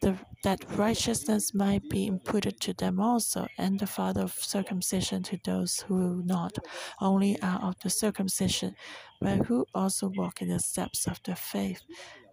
the, 0.00 0.18
that 0.42 0.64
righteousness 0.76 1.54
might 1.54 1.88
be 1.88 2.06
imputed 2.06 2.60
to 2.60 2.72
them 2.74 3.00
also, 3.00 3.46
and 3.58 3.78
the 3.78 3.86
father 3.86 4.22
of 4.22 4.32
circumcision 4.32 5.22
to 5.24 5.38
those 5.44 5.80
who 5.80 6.22
not 6.24 6.58
only 7.00 7.40
are 7.42 7.60
of 7.62 7.78
the 7.80 7.90
circumcision, 7.90 8.76
but 9.20 9.46
who 9.46 9.66
also 9.74 10.08
walk 10.16 10.42
in 10.42 10.48
the 10.48 10.60
steps 10.60 11.06
of 11.06 11.20
the 11.24 11.34
faith, 11.34 11.82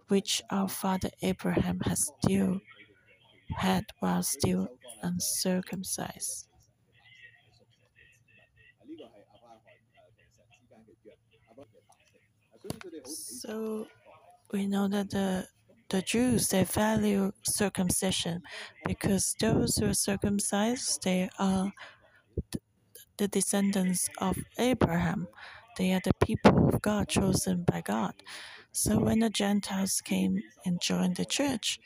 which 0.08 0.42
our 0.50 0.68
father 0.68 1.10
Abraham 1.22 1.80
has 1.80 2.10
still 2.20 2.60
had 3.56 3.84
while 4.00 4.22
still 4.22 4.68
uncircumcised. 5.02 6.48
So 13.04 13.86
we 14.52 14.66
know 14.66 14.88
that 14.88 15.10
the 15.10 15.46
the 15.92 16.02
Jews 16.02 16.48
they 16.48 16.64
value 16.64 17.32
circumcision 17.42 18.42
because 18.86 19.36
those 19.38 19.76
who 19.76 19.90
are 19.90 19.94
circumcised 19.94 21.02
they 21.04 21.28
are 21.38 21.70
the 23.18 23.28
descendants 23.28 24.08
of 24.18 24.36
Abraham. 24.58 25.28
They 25.76 25.92
are 25.92 26.00
the 26.02 26.14
people 26.26 26.68
of 26.68 26.82
God 26.82 27.08
chosen 27.08 27.64
by 27.70 27.82
God. 27.82 28.14
So 28.72 28.98
when 28.98 29.20
the 29.20 29.30
Gentiles 29.30 30.00
came 30.02 30.42
and 30.64 30.80
joined 30.80 31.16
the 31.16 31.24
church, 31.24 31.78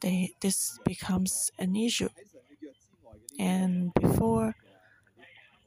they 0.00 0.34
this 0.40 0.78
becomes 0.84 1.50
an 1.58 1.74
issue. 1.74 2.10
And 3.38 3.92
before 3.94 4.56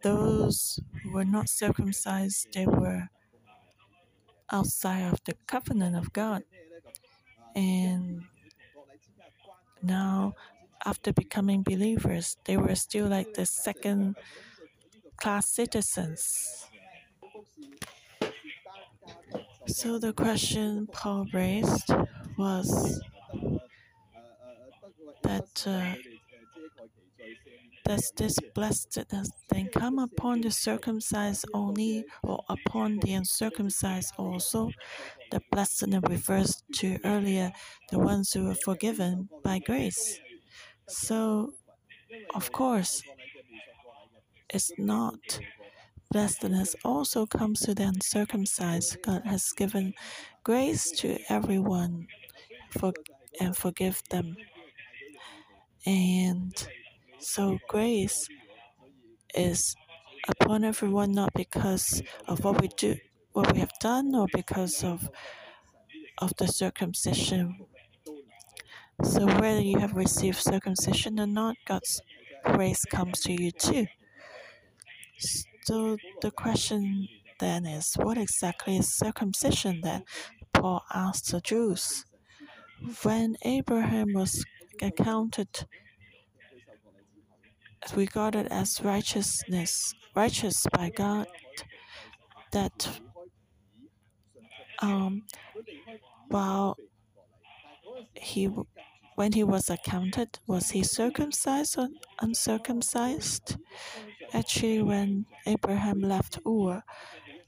those 0.04 0.80
who 1.02 1.14
were 1.14 1.26
not 1.26 1.50
circumcised, 1.50 2.48
they 2.54 2.68
were 2.68 3.10
outside 4.52 5.12
of 5.12 5.20
the 5.26 5.36
covenant 5.48 5.96
of 5.96 6.14
God. 6.14 6.44
And 7.56 8.24
now, 9.82 10.34
after 10.86 11.14
becoming 11.14 11.64
believers, 11.64 12.38
they 12.46 12.58
were 12.58 12.76
still 12.76 13.08
like 13.08 13.34
the 13.34 13.46
second 13.46 14.16
class 15.18 15.48
citizens. 15.50 16.68
So 19.68 19.98
the 20.00 20.14
question 20.14 20.88
Paul 20.88 21.26
raised 21.34 21.90
was 22.38 23.02
that 25.24 25.64
uh, 25.68 25.96
does 27.84 28.12
this 28.16 28.38
blessedness 28.56 29.30
then 29.50 29.68
come 29.74 30.00
upon 30.00 30.42
the 30.42 30.52
circumcised 30.52 31.46
only 31.54 32.06
or 32.24 32.44
upon 32.48 33.00
the 33.00 33.14
uncircumcised 33.14 34.14
also? 34.18 34.72
The 35.32 35.42
blessedness 35.52 36.04
refers 36.08 36.64
to 36.76 37.00
earlier 37.04 37.52
the 37.90 38.00
ones 38.00 38.32
who 38.32 38.46
were 38.46 38.56
forgiven 38.56 39.30
by 39.44 39.60
grace. 39.60 40.20
So, 40.88 41.54
of 42.36 42.52
course, 42.52 43.02
it's 44.50 44.72
not. 44.78 45.40
Blessedness 46.12 46.76
also 46.84 47.26
comes 47.26 47.62
to 47.62 47.74
the 47.74 47.84
uncircumcised. 47.84 49.02
God 49.02 49.24
has 49.26 49.52
given 49.54 49.94
grace 50.44 50.92
to 51.00 51.18
everyone 51.30 52.08
for, 52.70 52.94
and 53.40 53.56
forgive 53.56 54.02
them. 54.10 54.36
And 55.86 56.54
so 57.22 57.58
grace 57.70 58.28
is 59.36 59.76
upon 60.28 60.64
everyone 60.64 61.12
not 61.12 61.34
because 61.34 62.02
of 62.28 62.44
what 62.44 62.62
we 62.62 62.68
do, 62.78 62.96
what 63.34 63.52
we 63.54 63.60
have 63.60 63.72
done, 63.80 64.14
or 64.16 64.28
because 64.34 64.84
of 64.84 65.10
of 66.18 66.34
the 66.38 66.48
circumcision. 66.48 67.66
So 69.04 69.26
whether 69.26 69.62
you 69.62 69.80
have 69.80 69.94
received 69.96 70.38
circumcision 70.38 71.20
or 71.20 71.28
not, 71.28 71.56
God's 71.66 72.02
grace 72.44 72.86
comes 72.86 73.20
to 73.22 73.34
you 73.34 73.52
too. 73.52 73.88
So 75.64 75.98
the 76.22 76.32
question 76.32 77.08
then 77.40 77.66
is, 77.66 77.94
what 77.96 78.18
exactly 78.18 78.78
is 78.78 78.96
circumcision? 78.96 79.82
Then 79.82 80.04
Paul 80.54 80.84
asked 80.94 81.32
the 81.32 81.42
Jews. 81.42 82.06
When 83.04 83.38
Abraham 83.44 84.14
was 84.14 84.44
accounted 84.82 85.68
regarded 87.96 88.48
as 88.52 88.82
righteousness, 88.84 89.94
righteous 90.16 90.66
by 90.72 90.90
God, 90.90 91.28
that 92.52 93.00
um, 94.82 95.24
while 96.30 96.78
he, 98.16 98.50
when 99.16 99.34
he 99.34 99.44
was 99.44 99.70
accounted, 99.70 100.40
was 100.48 100.72
he 100.72 100.84
circumcised 100.84 101.78
or 101.78 101.90
uncircumcised? 102.22 103.58
Actually, 104.34 104.82
when 104.82 105.26
Abraham 105.46 106.02
left 106.02 106.40
Ur, 106.48 106.84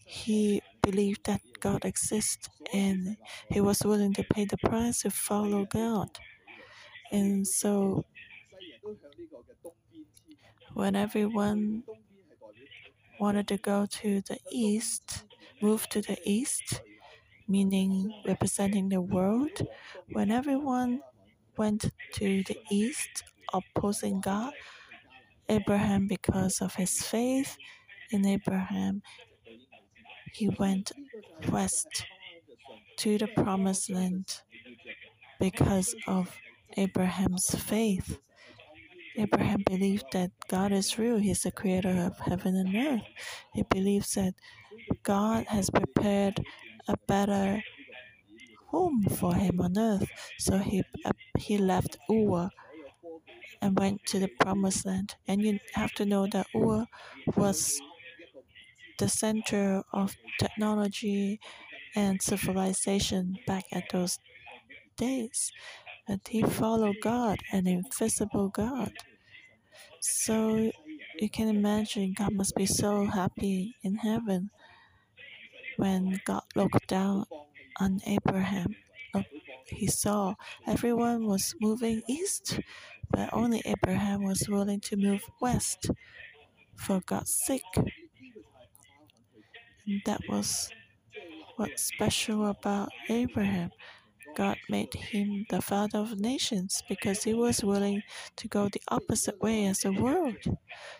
he 0.05 0.61
believed 0.81 1.25
that 1.25 1.41
God 1.59 1.85
exists 1.85 2.49
and 2.73 3.17
he 3.49 3.61
was 3.61 3.79
willing 3.83 4.13
to 4.13 4.23
pay 4.23 4.45
the 4.45 4.57
price 4.57 5.01
to 5.01 5.09
follow 5.09 5.65
God. 5.65 6.09
And 7.11 7.47
so 7.47 8.05
when 10.73 10.95
everyone 10.95 11.83
wanted 13.19 13.47
to 13.49 13.57
go 13.57 13.85
to 13.85 14.21
the 14.21 14.39
east, 14.51 15.23
move 15.61 15.87
to 15.89 16.01
the 16.01 16.17
east, 16.25 16.81
meaning 17.47 18.13
representing 18.25 18.89
the 18.89 19.01
world, 19.01 19.67
when 20.11 20.31
everyone 20.31 21.01
went 21.57 21.91
to 22.13 22.43
the 22.43 22.57
east, 22.71 23.23
opposing 23.53 24.21
God, 24.21 24.53
Abraham, 25.49 26.07
because 26.07 26.61
of 26.61 26.75
his 26.75 27.01
faith 27.03 27.57
in 28.11 28.25
Abraham, 28.25 29.01
he 30.33 30.49
went 30.49 30.91
west 31.49 32.05
to 32.97 33.17
the 33.17 33.27
promised 33.27 33.89
land 33.89 34.41
because 35.39 35.95
of 36.07 36.37
Abraham's 36.77 37.49
faith. 37.55 38.19
Abraham 39.17 39.63
believed 39.65 40.05
that 40.13 40.31
God 40.47 40.71
is 40.71 40.97
real. 40.97 41.17
He's 41.17 41.43
the 41.43 41.51
creator 41.51 41.95
of 42.07 42.17
heaven 42.19 42.55
and 42.55 42.75
earth. 42.75 43.07
He 43.53 43.63
believes 43.63 44.13
that 44.13 44.33
God 45.03 45.45
has 45.47 45.69
prepared 45.69 46.41
a 46.87 46.95
better 47.07 47.61
home 48.67 49.03
for 49.03 49.35
him 49.35 49.61
on 49.61 49.77
earth. 49.77 50.09
So 50.39 50.57
he 50.57 50.83
uh, 51.05 51.11
he 51.37 51.57
left 51.57 51.97
Ur 52.09 52.49
and 53.61 53.77
went 53.79 54.05
to 54.07 54.19
the 54.19 54.29
promised 54.39 54.85
land. 54.85 55.15
And 55.27 55.41
you 55.41 55.59
have 55.73 55.91
to 55.93 56.05
know 56.05 56.27
that 56.27 56.47
Ur 56.55 56.85
was 57.35 57.79
the 58.99 59.09
center 59.09 59.83
of 59.91 60.15
technology 60.39 61.39
and 61.95 62.21
civilization 62.21 63.37
back 63.47 63.65
at 63.71 63.89
those 63.91 64.19
days. 64.97 65.51
And 66.07 66.21
he 66.27 66.41
followed 66.43 66.97
God, 67.01 67.39
an 67.51 67.67
invisible 67.67 68.49
God. 68.49 68.91
So 70.01 70.71
you 71.19 71.29
can 71.29 71.47
imagine 71.47 72.13
God 72.17 72.33
must 72.33 72.55
be 72.55 72.65
so 72.65 73.05
happy 73.05 73.75
in 73.83 73.95
heaven 73.95 74.49
when 75.77 76.19
God 76.25 76.43
looked 76.55 76.87
down 76.87 77.25
on 77.79 77.99
Abraham. 78.05 78.75
He 79.67 79.87
saw 79.87 80.35
everyone 80.67 81.25
was 81.25 81.55
moving 81.61 82.01
east, 82.07 82.59
but 83.09 83.29
only 83.33 83.61
Abraham 83.65 84.23
was 84.23 84.47
willing 84.49 84.81
to 84.81 84.97
move 84.97 85.23
west 85.41 85.89
for 86.75 87.01
God's 87.05 87.33
sake. 87.45 87.63
And 89.87 90.01
that 90.05 90.21
was 90.27 90.69
what's 91.55 91.83
special 91.83 92.47
about 92.47 92.89
Abraham. 93.09 93.71
God 94.35 94.57
made 94.69 94.93
him 94.93 95.45
the 95.49 95.61
father 95.61 95.99
of 95.99 96.19
nations 96.19 96.81
because 96.89 97.23
he 97.23 97.33
was 97.33 97.63
willing 97.63 98.03
to 98.37 98.47
go 98.47 98.69
the 98.69 98.81
opposite 98.89 99.39
way 99.41 99.65
as 99.65 99.79
the 99.79 99.93
world. 99.93 100.37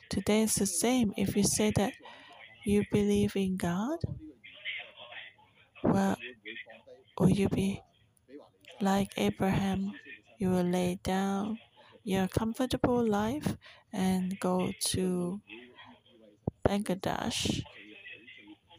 Today 0.10 0.44
it's 0.44 0.56
the 0.60 0.66
same. 0.66 1.14
If 1.18 1.36
you 1.36 1.44
say 1.44 1.72
that 1.76 1.94
you 2.66 2.84
believe 2.92 3.36
in 3.36 3.58
God, 3.58 4.00
well, 5.84 6.18
will 7.20 7.30
you 7.30 7.50
be 7.50 7.82
like 8.82 9.12
Abraham? 9.18 9.94
you 10.44 10.50
will 10.50 10.64
lay 10.64 11.00
down 11.04 11.58
your 12.04 12.28
comfortable 12.28 13.02
life 13.02 13.56
and 13.94 14.38
go 14.42 14.74
to 14.82 15.40
Bangladesh. 16.68 17.64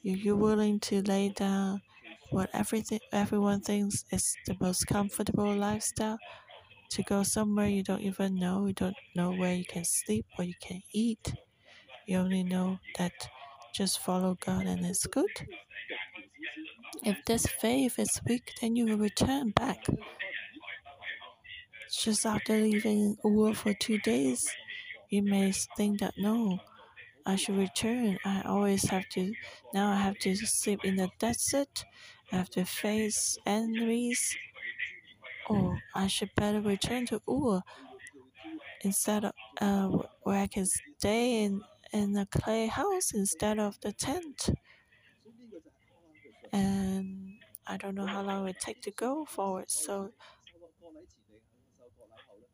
Are 0.04 0.08
you 0.26 0.36
willing 0.36 0.78
to 0.80 1.00
lay 1.00 1.30
down 1.30 1.80
what 2.30 2.50
everything 2.52 3.00
everyone 3.12 3.60
thinks 3.60 4.04
is 4.10 4.36
the 4.46 4.56
most 4.60 4.86
comfortable 4.86 5.54
lifestyle? 5.54 6.18
To 6.90 7.02
go 7.02 7.22
somewhere 7.22 7.66
you 7.66 7.82
don't 7.82 8.02
even 8.02 8.36
know, 8.36 8.66
you 8.66 8.72
don't 8.72 8.96
know 9.16 9.32
where 9.32 9.54
you 9.54 9.64
can 9.64 9.84
sleep 9.84 10.26
or 10.38 10.44
you 10.44 10.54
can 10.60 10.82
eat. 10.92 11.34
You 12.06 12.18
only 12.18 12.44
know 12.44 12.78
that 12.98 13.12
just 13.74 13.98
follow 13.98 14.36
God 14.44 14.66
and 14.66 14.84
it's 14.86 15.06
good. 15.06 15.48
If 17.02 17.24
this 17.26 17.46
faith 17.46 17.98
is 17.98 18.20
weak, 18.26 18.52
then 18.60 18.76
you 18.76 18.86
will 18.86 18.98
return 18.98 19.50
back. 19.50 19.86
Just 21.90 22.26
after 22.26 22.56
leaving 22.56 23.16
Ur 23.24 23.54
for 23.54 23.74
two 23.74 23.98
days, 23.98 24.48
you 25.10 25.22
may 25.22 25.52
think 25.76 26.00
that 26.00 26.14
no, 26.18 26.58
I 27.26 27.36
should 27.36 27.56
return. 27.56 28.18
I 28.24 28.42
always 28.42 28.84
have 28.90 29.08
to, 29.10 29.32
now 29.72 29.90
I 29.92 29.96
have 29.96 30.18
to 30.20 30.34
sleep 30.36 30.84
in 30.84 30.96
the 30.96 31.08
desert, 31.18 31.84
have 32.34 32.50
to 32.50 32.64
face 32.64 33.38
enemies. 33.46 34.36
Or 35.48 35.78
I 35.94 36.06
should 36.06 36.30
better 36.36 36.60
return 36.60 37.06
to 37.06 37.20
Ur 37.28 37.62
instead 38.82 39.24
of 39.24 39.32
uh, 39.60 39.88
where 40.22 40.40
I 40.40 40.46
can 40.46 40.66
stay 40.66 41.44
in, 41.44 41.60
in 41.92 42.16
a 42.16 42.26
clay 42.26 42.66
house 42.66 43.12
instead 43.14 43.58
of 43.58 43.78
the 43.80 43.92
tent. 43.92 44.50
And 46.52 47.34
I 47.66 47.76
don't 47.76 47.94
know 47.94 48.06
how 48.06 48.22
long 48.22 48.48
it 48.48 48.56
take 48.60 48.80
to 48.82 48.90
go 48.90 49.24
forward. 49.24 49.70
So 49.70 50.10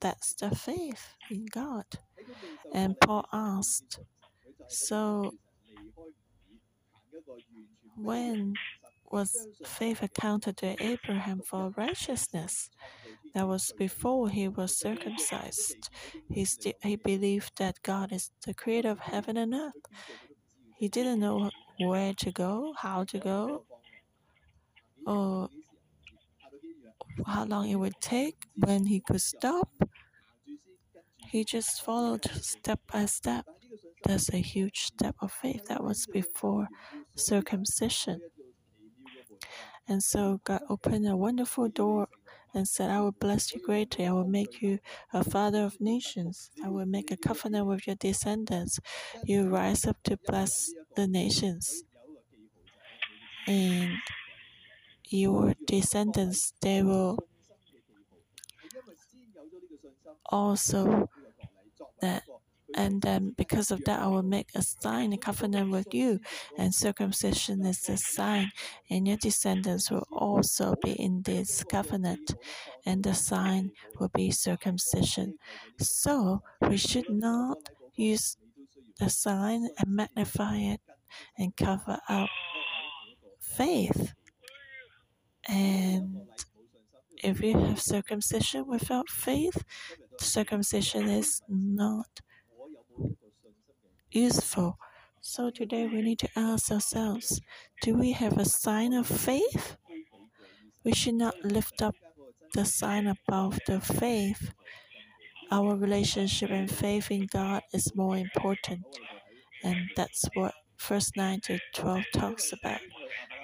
that's 0.01 0.35
the 0.35 0.55
faith 0.55 1.15
in 1.31 1.47
God. 1.47 1.87
And 2.73 2.99
Paul 3.01 3.27
asked, 3.33 4.01
So 4.69 5.33
when 7.97 8.55
was 9.11 9.49
faith 9.65 10.03
accounted 10.03 10.57
to 10.59 10.83
Abraham 10.83 11.41
for 11.41 11.73
righteousness? 11.77 12.71
That 13.35 13.47
was 13.49 13.73
before 13.79 14.29
he 14.29 14.49
was 14.49 14.79
circumcised. 14.79 15.91
He, 16.29 16.45
st- 16.45 16.77
he 16.83 16.97
believed 16.97 17.53
that 17.59 17.83
God 17.83 18.13
is 18.13 18.31
the 18.45 18.55
creator 18.55 18.91
of 18.91 18.99
heaven 19.01 19.37
and 19.37 19.55
earth. 19.55 19.75
He 20.79 20.89
didn't 20.89 21.21
know 21.21 21.51
where 21.79 22.15
to 22.15 22.33
go, 22.33 22.75
how 22.77 23.05
to 23.05 23.19
go, 23.19 23.65
or 25.07 25.49
how 27.27 27.45
long 27.45 27.69
it 27.69 27.77
would 27.77 28.01
take, 28.01 28.47
when 28.57 28.87
he 28.87 29.01
could 29.01 29.21
stop. 29.21 29.71
He 31.29 31.45
just 31.45 31.83
followed 31.83 32.25
step 32.43 32.81
by 32.93 33.07
step. 33.07 33.47
That's 34.05 34.31
a 34.33 34.39
huge 34.39 34.81
step 34.81 35.17
of 35.21 35.33
faith. 35.33 35.67
That 35.67 35.85
was 35.85 36.07
before 36.07 36.69
circumcision. 37.17 38.21
And 39.91 40.03
so 40.03 40.41
God 40.45 40.63
opened 40.71 41.07
a 41.09 41.17
wonderful 41.17 41.69
door 41.69 42.09
and 42.55 42.67
said, 42.69 42.91
I 42.91 43.01
will 43.01 43.13
bless 43.13 43.53
you 43.53 43.61
greatly. 43.61 44.07
I 44.07 44.13
will 44.13 44.29
make 44.29 44.63
you 44.63 44.79
a 45.13 45.25
father 45.25 45.65
of 45.65 45.81
nations. 45.81 46.51
I 46.65 46.69
will 46.69 46.87
make 46.87 47.11
a 47.11 47.17
covenant 47.17 47.67
with 47.67 47.87
your 47.89 47.97
descendants. 47.97 48.79
You 49.25 49.49
rise 49.49 49.87
up 49.87 49.97
to 50.05 50.17
bless 50.27 50.73
the 50.95 51.09
nations. 51.09 51.83
And 53.49 53.99
your 55.09 55.55
descendants, 55.67 56.53
they 56.63 56.83
will 56.85 57.19
also 60.27 61.09
that 62.01 62.23
and 62.75 63.03
then 63.03 63.35
because 63.37 63.71
of 63.71 63.85
that 63.85 64.01
I 64.01 64.07
will 64.07 64.23
make 64.23 64.49
a 64.55 64.63
sign, 64.63 65.13
a 65.13 65.19
covenant 65.19 65.71
with 65.71 65.93
you, 65.93 66.21
and 66.59 66.75
circumcision 66.75 67.65
is 67.67 67.89
a 67.89 67.97
sign, 67.97 68.51
and 68.91 69.07
your 69.09 69.17
descendants 69.17 69.91
will 69.91 70.07
also 70.13 70.75
be 70.83 70.93
in 70.93 71.23
this 71.23 71.65
covenant, 71.65 72.35
and 72.87 73.03
the 73.03 73.15
sign 73.15 73.73
will 73.99 74.11
be 74.15 74.31
circumcision. 74.31 75.39
So 75.79 76.43
we 76.63 76.77
should 76.77 77.09
not 77.11 77.59
use 77.95 78.37
the 78.99 79.11
sign 79.11 79.69
and 79.79 79.97
magnify 79.97 80.57
it 80.57 80.81
and 81.39 81.57
cover 81.57 81.99
up 82.09 82.29
faith. 83.41 84.15
And 85.49 86.29
if 87.23 87.41
you 87.41 87.59
have 87.59 87.81
circumcision 87.81 88.67
without 88.67 89.09
faith, 89.09 89.65
circumcision 90.19 91.09
is 91.09 91.43
not 91.49 92.21
useful. 94.13 94.79
So 95.21 95.51
today 95.51 95.87
we 95.87 96.03
need 96.03 96.19
to 96.21 96.29
ask 96.37 96.71
ourselves 96.71 97.41
do 97.83 97.95
we 97.97 98.13
have 98.13 98.39
a 98.39 98.45
sign 98.45 98.93
of 98.93 99.07
faith? 99.07 99.77
We 100.85 100.93
should 100.93 101.15
not 101.15 101.43
lift 101.45 101.83
up 101.83 101.95
the 102.55 102.65
sign 102.65 103.07
above 103.07 103.59
the 103.67 103.81
faith. 103.81 104.53
Our 105.51 105.77
relationship 105.77 106.51
and 106.51 106.71
faith 106.71 107.11
in 107.11 107.27
God 107.27 107.63
is 107.75 107.95
more 107.95 108.17
important. 108.17 108.85
And 109.63 109.91
that's 109.97 110.25
what 110.35 110.55
verse 110.79 111.13
9 111.17 111.41
to 111.43 111.61
12 111.75 112.05
talks 112.15 112.53
about. 112.53 112.81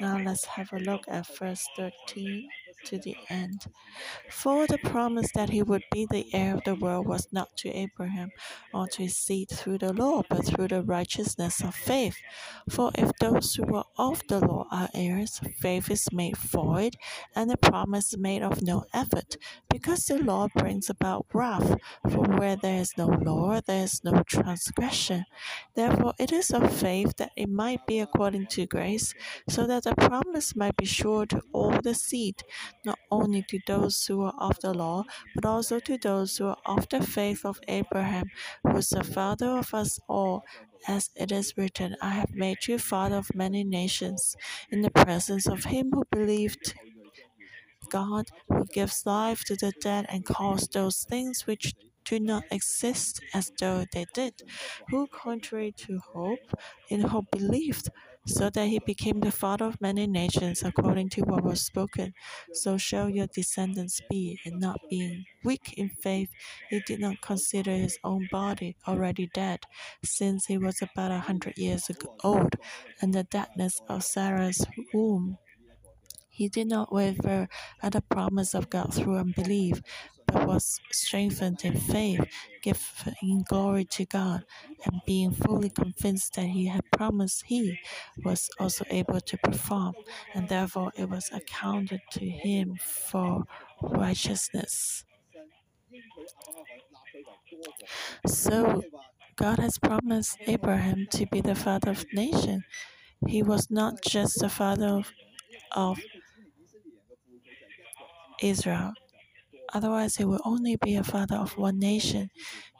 Now 0.00 0.18
let's 0.18 0.44
have 0.46 0.72
a 0.72 0.79
look 0.79 1.05
at 1.09 1.26
verse 1.26 1.66
13 1.76 2.48
to 2.87 2.99
the 2.99 3.16
end. 3.29 3.66
For 4.31 4.66
the 4.66 4.79
promise 4.79 5.31
that 5.35 5.51
he 5.51 5.62
would 5.62 5.85
be 5.92 6.07
the 6.11 6.27
heir 6.35 6.55
of 6.55 6.64
the 6.64 6.75
world 6.75 7.07
was 7.07 7.29
not 7.33 7.57
to 7.59 7.70
Abraham 7.70 8.31
or 8.72 8.87
to 8.88 9.03
his 9.03 9.16
seed 9.16 9.49
through 9.51 9.79
the 9.79 9.92
law, 9.92 10.22
but 10.29 10.46
through 10.46 10.68
the 10.68 10.83
righteousness 10.83 11.62
of 11.62 11.75
faith. 11.75 12.16
For 12.68 12.90
if 12.94 13.11
those 13.18 13.55
who 13.55 13.64
were 13.64 13.85
of 13.99 14.22
the 14.29 14.40
law 14.40 14.66
are 14.70 14.88
heirs, 14.94 15.40
faith 15.59 15.90
is 15.90 16.09
made 16.12 16.37
void, 16.37 16.96
and 17.35 17.51
the 17.51 17.57
promise 17.57 18.16
made 18.16 18.42
of 18.42 18.62
no 18.62 18.85
effort, 18.92 19.37
because 19.68 20.05
the 20.07 20.18
law 20.18 20.49
brings 20.55 20.90
about 20.90 21.27
wrath. 21.33 21.77
For 22.11 22.25
where 22.25 22.57
there 22.57 22.81
is 22.81 22.92
no 22.96 23.07
law, 23.07 23.61
there 23.66 23.85
is 23.85 24.03
no 24.05 24.22
transgression. 24.27 25.25
Therefore, 25.75 26.14
it 26.18 26.33
is 26.33 26.51
of 26.51 26.72
faith 26.72 27.16
that 27.16 27.33
it 27.37 27.49
might 27.49 27.87
be 27.87 28.01
according 28.01 28.46
to 28.49 28.66
grace, 28.66 29.14
so 29.49 29.66
that 29.66 29.85
the 29.85 29.94
promise 29.94 30.57
might 30.57 30.77
be 30.77 30.85
sure 30.85 31.27
to 31.27 31.40
all 31.53 31.81
the 31.83 31.94
seed 31.94 32.42
not 32.84 32.98
only 33.10 33.42
to 33.44 33.58
those 33.66 34.04
who 34.06 34.22
are 34.22 34.34
of 34.38 34.58
the 34.60 34.72
law, 34.74 35.04
but 35.34 35.44
also 35.44 35.80
to 35.80 35.98
those 35.98 36.36
who 36.36 36.46
are 36.46 36.58
of 36.66 36.88
the 36.88 37.02
faith 37.04 37.44
of 37.44 37.60
Abraham, 37.68 38.30
who 38.62 38.76
is 38.76 38.88
the 38.90 39.04
father 39.04 39.48
of 39.58 39.72
us 39.74 39.98
all. 40.08 40.44
As 40.88 41.10
it 41.16 41.32
is 41.32 41.56
written, 41.56 41.96
I 42.00 42.10
have 42.10 42.34
made 42.34 42.66
you 42.68 42.78
father 42.78 43.16
of 43.16 43.34
many 43.34 43.64
nations, 43.64 44.36
in 44.70 44.82
the 44.82 44.90
presence 44.90 45.46
of 45.48 45.64
him 45.64 45.90
who 45.92 46.04
believed 46.10 46.74
God, 47.88 48.26
who 48.48 48.64
gives 48.66 49.06
life 49.06 49.42
to 49.44 49.56
the 49.56 49.72
dead 49.80 50.06
and 50.08 50.24
calls 50.24 50.68
those 50.68 51.04
things 51.04 51.46
which 51.46 51.74
do 52.04 52.20
not 52.20 52.44
exist 52.50 53.20
as 53.34 53.50
though 53.58 53.84
they 53.92 54.06
did, 54.14 54.42
who, 54.90 55.06
contrary 55.08 55.72
to 55.72 55.98
hope, 56.12 56.52
in 56.88 57.00
hope 57.02 57.30
believed, 57.30 57.88
so 58.26 58.50
that 58.50 58.68
he 58.68 58.78
became 58.80 59.20
the 59.20 59.30
father 59.32 59.66
of 59.66 59.80
many 59.80 60.06
nations 60.06 60.62
according 60.64 61.08
to 61.10 61.22
what 61.22 61.44
was 61.44 61.60
spoken. 61.64 62.12
So 62.52 62.76
shall 62.76 63.08
your 63.08 63.26
descendants 63.28 64.00
be, 64.10 64.40
and 64.44 64.60
not 64.60 64.80
being 64.90 65.26
weak 65.44 65.74
in 65.76 65.88
faith, 65.90 66.30
he 66.68 66.80
did 66.80 67.00
not 67.00 67.20
consider 67.22 67.70
his 67.72 67.98
own 68.04 68.28
body 68.30 68.76
already 68.86 69.28
dead, 69.32 69.60
since 70.04 70.46
he 70.46 70.58
was 70.58 70.82
about 70.82 71.12
a 71.12 71.20
hundred 71.20 71.56
years 71.58 71.90
old, 72.24 72.54
and 73.00 73.14
the 73.14 73.24
deadness 73.24 73.80
of 73.88 74.04
Sarah's 74.04 74.64
womb. 74.92 75.38
He 76.37 76.49
did 76.49 76.68
not 76.68 76.92
waver 76.92 77.49
at 77.83 77.92
the 77.92 78.03
promise 78.03 78.55
of 78.55 78.68
God 78.70 78.92
through 78.94 79.16
unbelief, 79.16 79.81
but 80.27 80.46
was 80.46 80.81
strengthened 80.92 81.61
in 81.64 81.77
faith, 81.79 82.20
giving 82.62 83.44
glory 83.49 83.85
to 83.96 84.05
God, 84.05 84.44
and 84.85 85.01
being 85.07 85.33
fully 85.33 85.70
convinced 85.70 86.35
that 86.35 86.46
he 86.46 86.66
had 86.66 86.83
promised, 86.92 87.44
he 87.46 87.79
was 88.25 88.51
also 88.59 88.85
able 88.90 89.20
to 89.20 89.38
perform, 89.38 89.94
and 90.35 90.49
therefore 90.49 90.92
it 90.96 91.09
was 91.09 91.31
accounted 91.33 92.01
to 92.12 92.27
him 92.29 92.77
for 92.81 93.44
righteousness. 93.83 95.05
So, 98.27 98.83
God 99.37 99.59
has 99.59 99.79
promised 99.79 100.38
Abraham 100.46 101.07
to 101.12 101.27
be 101.27 101.40
the 101.40 101.55
father 101.55 101.90
of 101.90 102.05
nation. 102.12 102.64
He 103.27 103.42
was 103.42 103.70
not 103.70 104.03
just 104.03 104.40
the 104.40 104.49
father 104.49 104.88
of, 104.88 105.12
of 105.72 106.01
Israel, 108.42 108.92
Otherwise, 109.75 110.16
he 110.16 110.25
will 110.25 110.40
only 110.44 110.77
be 110.77 110.96
a 110.96 111.05
father 111.05 111.37
of 111.37 111.57
one 111.59 111.79
nation. 111.79 112.31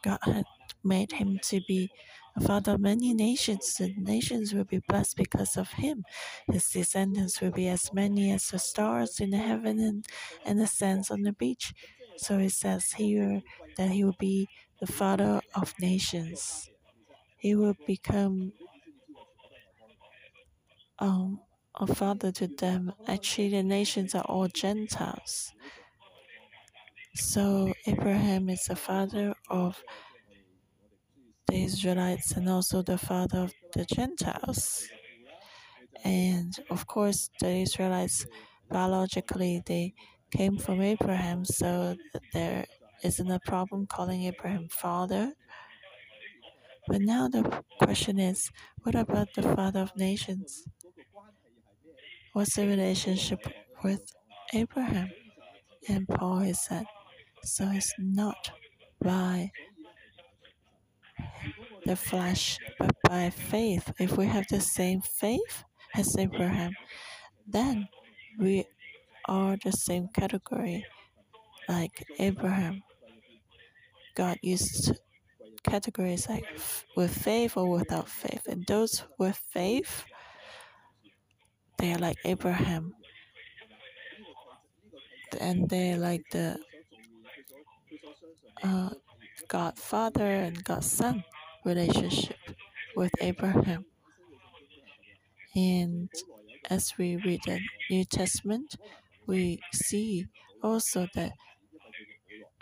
God 0.03 0.19
had 0.23 0.45
made 0.85 1.13
him 1.13 1.39
to 1.45 1.61
be 1.67 1.91
a 2.37 2.41
father 2.41 2.75
of 2.75 2.81
many 2.81 3.13
nations. 3.15 3.77
The 3.77 3.95
nations 3.99 4.55
will 4.55 4.65
be 4.65 4.81
blessed 4.89 5.17
because 5.17 5.57
of 5.57 5.71
him. 5.73 6.05
His 6.51 6.69
descendants 6.69 7.41
will 7.41 7.51
be 7.51 7.69
as 7.69 7.93
many 7.93 8.31
as 8.33 8.49
the 8.49 8.59
stars 8.59 9.21
in 9.21 9.31
the 9.31 9.39
heaven 9.39 9.81
and, 9.81 10.07
and 10.45 10.61
the 10.61 10.67
sands 10.67 11.11
on 11.11 11.23
the 11.23 11.33
beach. 11.33 11.75
So 12.17 12.39
it 12.39 12.53
says 12.53 12.93
here 12.93 13.43
that 13.77 13.91
he 13.91 14.05
will 14.05 14.17
be 14.19 14.49
the 14.81 14.87
father 14.87 15.41
of 15.55 15.75
nations. 15.81 16.71
He 17.39 17.55
will 17.55 17.77
become 17.87 18.53
um, 20.99 21.41
a 21.77 21.87
father 21.87 22.33
to 22.33 22.47
them. 22.47 22.93
Actually, 23.07 23.51
the 23.51 23.63
nations 23.63 24.15
are 24.15 24.25
all 24.25 24.49
Gentiles. 24.49 25.53
So 27.15 27.73
Abraham 27.87 28.49
is 28.49 28.65
the 28.69 28.77
father 28.77 29.35
of 29.49 29.83
the 31.47 31.65
Israelites 31.65 32.33
and 32.33 32.49
also 32.49 32.83
the 32.83 32.99
father 32.99 33.39
of 33.39 33.53
the 33.75 33.85
Gentiles. 33.85 34.89
And 36.05 36.55
of 36.71 36.87
course, 36.87 37.31
the 37.41 37.49
Israelites 37.49 38.27
biologically 38.71 39.63
they 39.65 39.95
came 40.31 40.59
from 40.59 40.83
Abraham, 40.83 41.45
so 41.45 41.97
there 42.33 42.67
isn't 43.03 43.31
a 43.31 43.41
problem 43.47 43.87
calling 43.87 44.25
Abraham 44.25 44.69
father. 44.69 45.33
But 46.89 47.01
now 47.01 47.29
the 47.29 47.63
question 47.83 48.19
is, 48.19 48.51
what 48.83 48.95
about 48.95 49.29
the 49.35 49.43
father 49.43 49.81
of 49.81 49.97
nations? 49.97 50.65
What's 52.37 52.57
the 52.57 52.67
relationship 52.67 53.41
with 53.83 54.13
Abraham? 54.53 55.09
And 55.89 56.07
Paul 56.07 56.41
has 56.41 56.63
said, 56.63 56.85
so 57.43 57.67
it's 57.73 57.95
not 57.99 58.51
by 59.01 59.53
the 61.87 61.97
flesh, 61.97 62.59
but 62.79 62.95
by 63.09 63.31
faith. 63.31 63.91
If 63.99 64.19
we 64.19 64.27
have 64.27 64.45
the 64.51 64.61
same 64.61 65.01
faith 65.01 65.65
as 65.95 66.15
Abraham, 66.19 66.73
then 67.49 67.89
we 68.39 68.67
are 69.27 69.57
the 69.65 69.73
same 69.73 70.09
category 70.13 70.85
like 71.71 72.05
Abraham. 72.19 72.83
God 74.15 74.37
used 74.43 74.93
categories 75.63 76.29
like 76.29 76.45
with 76.97 77.17
faith 77.17 77.57
or 77.57 77.71
without 77.71 78.11
faith. 78.11 78.43
And 78.47 78.67
those 78.67 79.05
with 79.19 79.41
faith, 79.55 80.05
they 81.79 81.93
are 81.93 81.99
like 81.99 82.19
Abraham. 82.25 82.95
And 85.41 85.69
they're 85.69 85.99
like 85.99 86.23
the 86.31 86.59
uh, 88.63 88.91
God 89.49 89.79
Father 89.79 90.31
and 90.31 90.65
God 90.65 90.85
Son 90.85 91.25
relationship 91.65 92.37
with 92.97 93.13
Abraham. 93.21 93.85
And 95.55 96.11
as 96.71 96.93
we 96.99 97.17
read 97.17 97.41
the 97.47 97.61
New 97.91 98.05
Testament, 98.05 98.77
we 99.27 99.61
see 99.73 100.27
also 100.63 101.07
that 101.15 101.33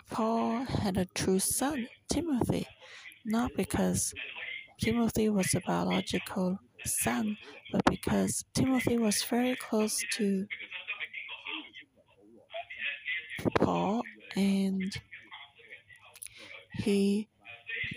Paul 0.09 0.63
had 0.65 0.97
a 0.97 1.05
true 1.05 1.39
son, 1.39 1.87
Timothy, 2.09 2.67
not 3.25 3.51
because 3.55 4.13
Timothy 4.79 5.29
was 5.29 5.53
a 5.55 5.61
biological 5.61 6.59
son, 6.85 7.37
but 7.71 7.83
because 7.85 8.45
Timothy 8.53 8.97
was 8.97 9.23
very 9.23 9.55
close 9.55 10.03
to 10.13 10.47
Paul 13.59 14.03
and 14.35 15.01
he 16.73 17.27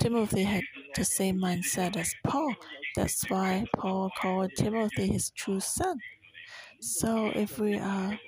Timothy 0.00 0.44
had 0.44 0.64
the 0.96 1.04
same 1.04 1.38
mindset 1.38 1.96
as 1.96 2.14
Paul. 2.24 2.56
That's 2.96 3.28
why 3.30 3.66
Paul 3.76 4.10
called 4.18 4.52
Timothy 4.56 5.08
his 5.08 5.30
true 5.30 5.60
son. 5.60 6.00
So 6.80 7.28
if 7.30 7.58
we 7.58 7.78
are 7.78 8.20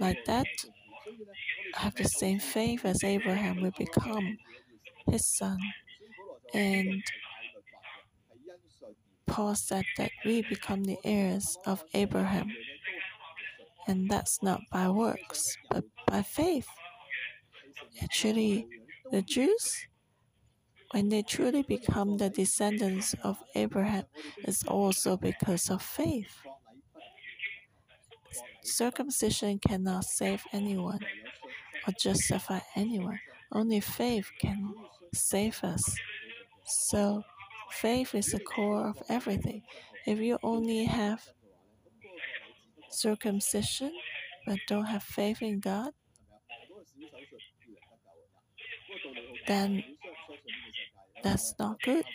like 0.00 0.24
that, 0.26 0.48
have 1.74 1.94
the 1.96 2.04
same 2.04 2.38
faith 2.38 2.84
as 2.84 3.04
Abraham, 3.04 3.60
we 3.60 3.70
become 3.70 4.38
his 5.10 5.26
son. 5.26 5.58
And 6.54 7.02
Paul 9.26 9.54
said 9.54 9.84
that 9.96 10.10
we 10.24 10.42
become 10.42 10.84
the 10.84 10.98
heirs 11.04 11.56
of 11.66 11.84
Abraham. 11.94 12.50
And 13.86 14.08
that's 14.08 14.42
not 14.42 14.60
by 14.70 14.88
works, 14.88 15.56
but 15.70 15.84
by 16.06 16.22
faith. 16.22 16.68
Actually, 18.02 18.66
the 19.10 19.22
Jews, 19.22 19.86
when 20.92 21.08
they 21.08 21.22
truly 21.22 21.62
become 21.62 22.16
the 22.16 22.30
descendants 22.30 23.14
of 23.22 23.42
Abraham, 23.54 24.04
is 24.44 24.62
also 24.64 25.16
because 25.16 25.70
of 25.70 25.82
faith. 25.82 26.34
Circumcision 28.62 29.58
cannot 29.58 30.04
save 30.04 30.42
anyone 30.52 31.00
or 31.86 31.92
justify 32.00 32.60
anyone. 32.74 33.20
Only 33.52 33.80
faith 33.80 34.30
can 34.40 34.72
save 35.12 35.62
us. 35.62 35.82
So, 36.66 37.22
faith 37.74 38.14
is 38.14 38.26
the 38.26 38.40
core 38.40 38.88
of 38.88 39.02
everything. 39.08 39.62
If 40.06 40.18
you 40.20 40.38
only 40.42 40.84
have 40.84 41.20
circumcision 42.90 43.92
but 44.46 44.58
don't 44.68 44.86
have 44.86 45.02
faith 45.02 45.42
in 45.42 45.60
God, 45.60 45.92
then 49.46 49.82
that's 51.22 51.54
not 51.58 51.80
good. 51.82 52.06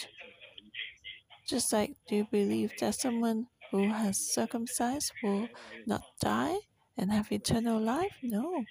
Just 1.48 1.74
like, 1.74 1.95
do 2.08 2.15
you 2.17 2.28
believe 2.32 2.74
that 2.80 2.95
someone 2.95 3.48
who 3.72 3.89
has 3.89 4.17
circumcised 4.17 5.12
will 5.24 5.48
not 5.86 6.04
die 6.22 6.58
and 6.98 7.12
have 7.12 7.32
eternal 7.32 7.80
life? 7.80 8.15
No. 8.22 8.63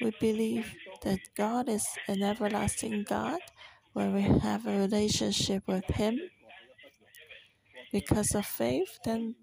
We 0.00 0.12
believe 0.20 0.72
that 1.02 1.18
God 1.36 1.68
is 1.68 1.86
an 2.06 2.22
everlasting 2.22 3.04
God 3.08 3.40
when 3.92 4.14
we 4.14 4.22
have 4.22 4.66
a 4.66 4.78
relationship 4.78 5.62
with 5.66 5.84
Him. 5.86 6.18
Because 7.90 8.34
of 8.34 8.44
faith, 8.44 8.98
then 9.04 9.34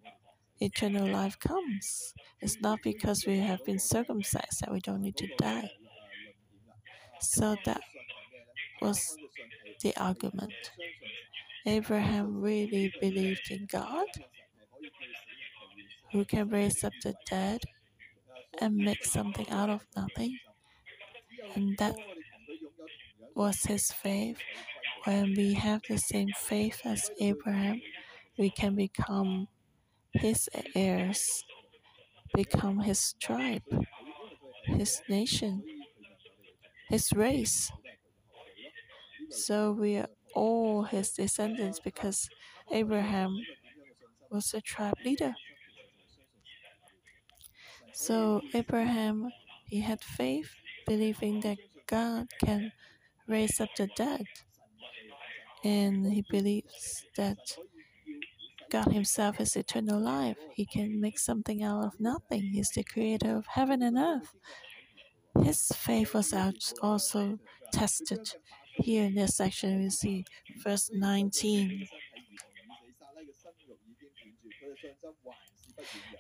eternal 0.60 1.08
life 1.08 1.40
comes. 1.40 2.14
It's 2.42 2.62
not 2.62 2.80
because 2.84 3.26
we 3.26 3.40
have 3.40 3.66
been 3.66 3.80
circumcised 3.80 4.62
that 4.62 4.72
we 4.72 4.80
don't 4.80 5.02
need 5.02 5.18
to 5.18 5.28
die. 5.38 5.72
So 7.20 7.56
that 7.66 7.82
was 8.82 9.18
the 9.82 9.96
argument. 9.98 10.54
Abraham 11.66 12.42
really 12.42 12.94
believed 13.02 13.50
in 13.50 13.68
God, 13.72 14.08
who 16.12 16.24
can 16.24 16.50
raise 16.50 16.84
up 16.84 16.94
the 17.04 17.16
dead 17.28 17.62
and 18.60 18.76
make 18.76 19.04
something 19.04 19.50
out 19.50 19.70
of 19.70 19.86
nothing. 19.96 20.38
And 21.56 21.78
that 21.78 21.96
was 23.36 23.64
his 23.64 23.92
faith. 23.92 24.38
When 25.04 25.36
we 25.36 25.54
have 25.54 25.82
the 25.88 25.98
same 25.98 26.30
faith 26.36 26.82
as 26.86 27.12
Abraham, 27.20 27.82
we 28.38 28.50
can 28.50 28.76
become 28.76 29.48
his 30.14 30.50
heirs, 30.74 31.44
become 32.34 32.80
his 32.80 33.14
tribe, 33.22 33.62
his 34.64 35.02
nation, 35.10 35.64
his 36.90 37.12
race. 37.14 37.72
So 39.30 39.72
we 39.72 39.98
are 39.98 40.10
all 40.34 40.84
his 40.84 41.12
descendants 41.12 41.80
because 41.80 42.30
Abraham 42.72 43.38
was 44.32 44.54
a 44.54 44.62
tribe 44.62 44.98
leader. 45.04 45.36
So 47.94 48.42
Abraham, 48.54 49.32
he 49.68 49.82
had 49.82 50.02
faith, 50.02 50.56
believing 50.86 51.40
that 51.42 51.58
God 51.88 52.28
can 52.44 52.72
raise 53.28 53.60
up 53.60 53.70
the 53.78 53.88
dead. 53.96 54.26
And 55.64 56.14
he 56.14 56.24
believes 56.30 57.06
that 57.18 57.38
God 58.70 58.92
Himself 58.92 59.40
is 59.40 59.56
eternal 59.56 60.00
life. 60.00 60.38
He 60.54 60.66
can 60.66 61.00
make 61.00 61.18
something 61.20 61.64
out 61.64 61.86
of 61.86 62.00
nothing. 62.00 62.42
He's 62.42 62.70
the 62.70 62.84
creator 62.84 63.36
of 63.36 63.46
heaven 63.48 63.82
and 63.82 63.98
earth. 63.98 64.36
His 65.44 65.68
faith 65.76 66.14
was 66.14 66.34
also 66.82 67.40
tested. 67.72 68.34
Here 68.78 69.06
in 69.06 69.16
this 69.16 69.38
section, 69.38 69.82
we 69.82 69.90
see 69.90 70.26
verse 70.64 70.90
19. 70.94 71.88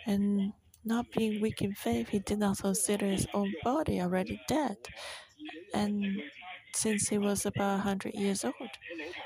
And 0.05 0.53
not 0.83 1.11
being 1.11 1.41
weak 1.41 1.61
in 1.61 1.73
faith, 1.73 2.09
he 2.09 2.19
did 2.19 2.39
not 2.39 2.59
consider 2.59 3.07
his 3.07 3.27
own 3.33 3.53
body 3.63 3.99
already 4.01 4.39
dead. 4.47 4.77
And 5.73 6.21
since 6.75 7.09
he 7.09 7.17
was 7.17 7.45
about 7.45 7.73
100 7.79 8.15
years 8.15 8.45
old, 8.45 8.71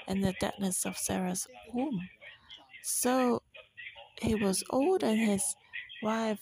and 0.07 0.23
the 0.23 0.33
deadness 0.39 0.85
of 0.85 0.97
Sarah's 0.97 1.47
womb. 1.73 2.09
So 2.83 3.41
he 4.21 4.35
was 4.35 4.63
old, 4.71 5.03
and 5.03 5.19
his 5.19 5.55
wife 6.03 6.39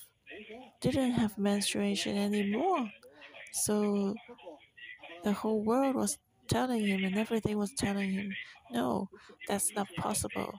didn't 0.81 1.11
have 1.13 1.37
menstruation 1.37 2.17
anymore. 2.17 2.91
So 3.53 4.15
the 5.23 5.33
whole 5.33 5.61
world 5.63 5.95
was 5.95 6.17
telling 6.47 6.85
him, 6.85 7.03
and 7.03 7.17
everything 7.17 7.57
was 7.57 7.71
telling 7.73 8.11
him, 8.11 8.35
no, 8.71 9.09
that's 9.47 9.73
not 9.75 9.87
possible. 9.97 10.57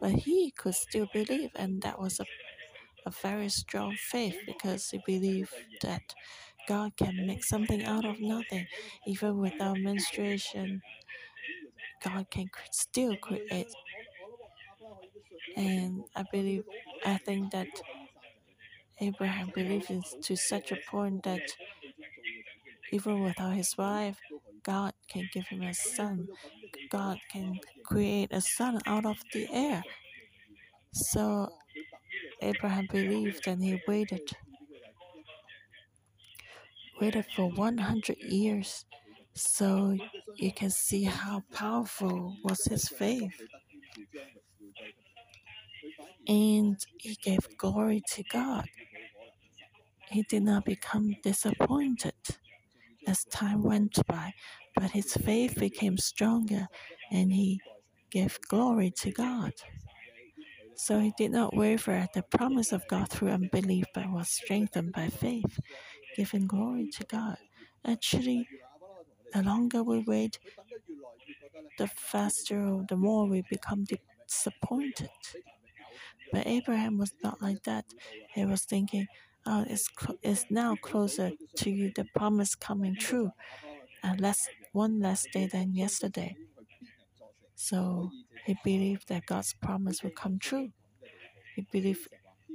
But 0.00 0.12
he 0.12 0.50
could 0.52 0.74
still 0.74 1.06
believe, 1.12 1.50
and 1.56 1.82
that 1.82 1.98
was 2.00 2.20
a, 2.20 2.26
a 3.06 3.10
very 3.10 3.48
strong 3.50 3.96
faith 3.96 4.38
because 4.46 4.90
he 4.90 5.00
believed 5.06 5.54
that 5.82 6.14
God 6.68 6.96
can 6.96 7.26
make 7.26 7.44
something 7.44 7.84
out 7.84 8.04
of 8.04 8.20
nothing, 8.20 8.66
even 9.06 9.38
without 9.38 9.78
menstruation. 9.78 10.82
God 12.02 12.30
can 12.30 12.50
still 12.70 13.16
create. 13.16 13.66
And 15.56 16.04
I 16.16 16.22
believe, 16.22 16.64
I 17.04 17.18
think 17.18 17.52
that 17.52 17.68
Abraham 19.00 19.50
believed 19.54 19.90
to 20.22 20.36
such 20.36 20.72
a 20.72 20.76
point 20.90 21.24
that 21.24 21.42
even 22.92 23.22
without 23.22 23.54
his 23.54 23.76
wife, 23.76 24.20
God 24.62 24.92
can 25.08 25.28
give 25.32 25.48
him 25.48 25.62
a 25.62 25.74
son. 25.74 26.28
God 26.90 27.18
can 27.30 27.60
create 27.84 28.32
a 28.32 28.40
son 28.40 28.80
out 28.86 29.06
of 29.06 29.18
the 29.32 29.48
air. 29.52 29.84
So 30.92 31.48
Abraham 32.42 32.86
believed 32.90 33.46
and 33.46 33.62
he 33.62 33.80
waited. 33.86 34.22
Waited 37.00 37.26
for 37.34 37.50
100 37.50 38.18
years. 38.18 38.84
So 39.34 39.96
you 40.36 40.52
can 40.52 40.70
see 40.70 41.04
how 41.04 41.42
powerful 41.52 42.36
was 42.44 42.64
his 42.64 42.88
faith. 42.88 43.40
And 46.28 46.76
he 46.98 47.16
gave 47.22 47.40
glory 47.56 48.02
to 48.12 48.22
God. 48.30 48.66
He 50.10 50.24
did 50.28 50.42
not 50.42 50.64
become 50.64 51.16
disappointed 51.22 52.14
as 53.06 53.24
time 53.24 53.62
went 53.62 53.98
by, 54.06 54.32
but 54.74 54.90
his 54.90 55.14
faith 55.14 55.58
became 55.58 55.96
stronger 55.96 56.66
and 57.10 57.32
he 57.32 57.60
gave 58.10 58.38
glory 58.48 58.92
to 58.98 59.10
God. 59.12 59.52
So 60.76 60.98
he 60.98 61.12
did 61.16 61.32
not 61.32 61.54
waver 61.54 61.92
at 61.92 62.12
the 62.14 62.22
promise 62.22 62.72
of 62.72 62.86
God 62.88 63.08
through 63.10 63.30
unbelief, 63.30 63.84
but 63.94 64.10
was 64.10 64.30
strengthened 64.30 64.92
by 64.92 65.08
faith, 65.08 65.60
giving 66.16 66.46
glory 66.46 66.88
to 66.88 67.04
God. 67.04 67.36
Actually, 67.86 68.48
the 69.32 69.42
longer 69.42 69.82
we 69.82 70.00
wait, 70.00 70.38
the 71.78 71.86
faster, 71.88 72.84
the 72.88 72.96
more 72.96 73.26
we 73.26 73.42
become 73.50 73.84
disappointed. 74.28 75.10
But 76.32 76.46
Abraham 76.46 76.98
was 76.98 77.12
not 77.22 77.40
like 77.42 77.62
that. 77.64 77.86
He 78.34 78.44
was 78.44 78.64
thinking, 78.64 79.06
oh, 79.46 79.64
it's, 79.68 79.88
it's 80.22 80.46
now 80.50 80.76
closer 80.76 81.32
to 81.56 81.70
you 81.70 81.92
the 81.94 82.06
promise 82.14 82.54
coming 82.54 82.96
true, 82.96 83.32
and 84.02 84.20
less 84.20 84.48
one 84.72 85.00
less 85.00 85.26
day 85.32 85.46
than 85.46 85.74
yesterday. 85.74 86.36
So 87.56 88.10
he 88.46 88.56
believed 88.64 89.08
that 89.08 89.26
God's 89.26 89.54
promise 89.54 90.02
would 90.02 90.16
come 90.16 90.38
true. 90.38 90.70
He 91.56 91.66
believed 91.72 92.08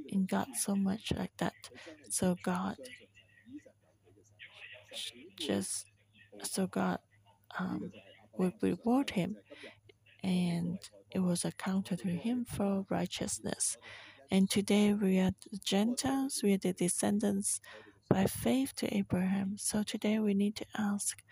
in 0.08 0.26
God 0.26 0.48
so 0.56 0.74
much 0.74 1.12
like 1.16 1.36
that. 1.38 1.54
So 2.10 2.36
God 2.42 2.76
just 5.38 5.86
so 6.42 6.66
God 6.66 6.98
um, 7.58 7.92
would 8.38 8.54
reward 8.60 9.10
him, 9.10 9.36
and 10.22 10.78
it 11.10 11.20
was 11.20 11.44
accounted 11.44 12.00
to 12.00 12.08
him 12.08 12.44
for 12.44 12.84
righteousness. 12.90 13.76
And 14.30 14.50
today 14.50 14.92
we 14.92 15.20
are 15.20 15.32
the 15.50 15.58
Gentiles, 15.64 16.40
we 16.42 16.54
are 16.54 16.58
the 16.58 16.72
descendants 16.72 17.60
by 18.08 18.26
faith 18.26 18.74
to 18.76 18.96
Abraham. 18.96 19.56
So 19.56 19.82
today 19.82 20.18
we 20.18 20.34
need 20.34 20.56
to 20.56 20.66
ask 20.76 21.22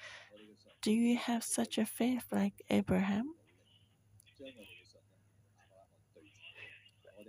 do 0.82 0.92
you 0.92 1.16
have 1.16 1.42
such 1.42 1.78
a 1.78 1.86
faith 1.86 2.24
like 2.30 2.52
Abraham? 2.68 3.34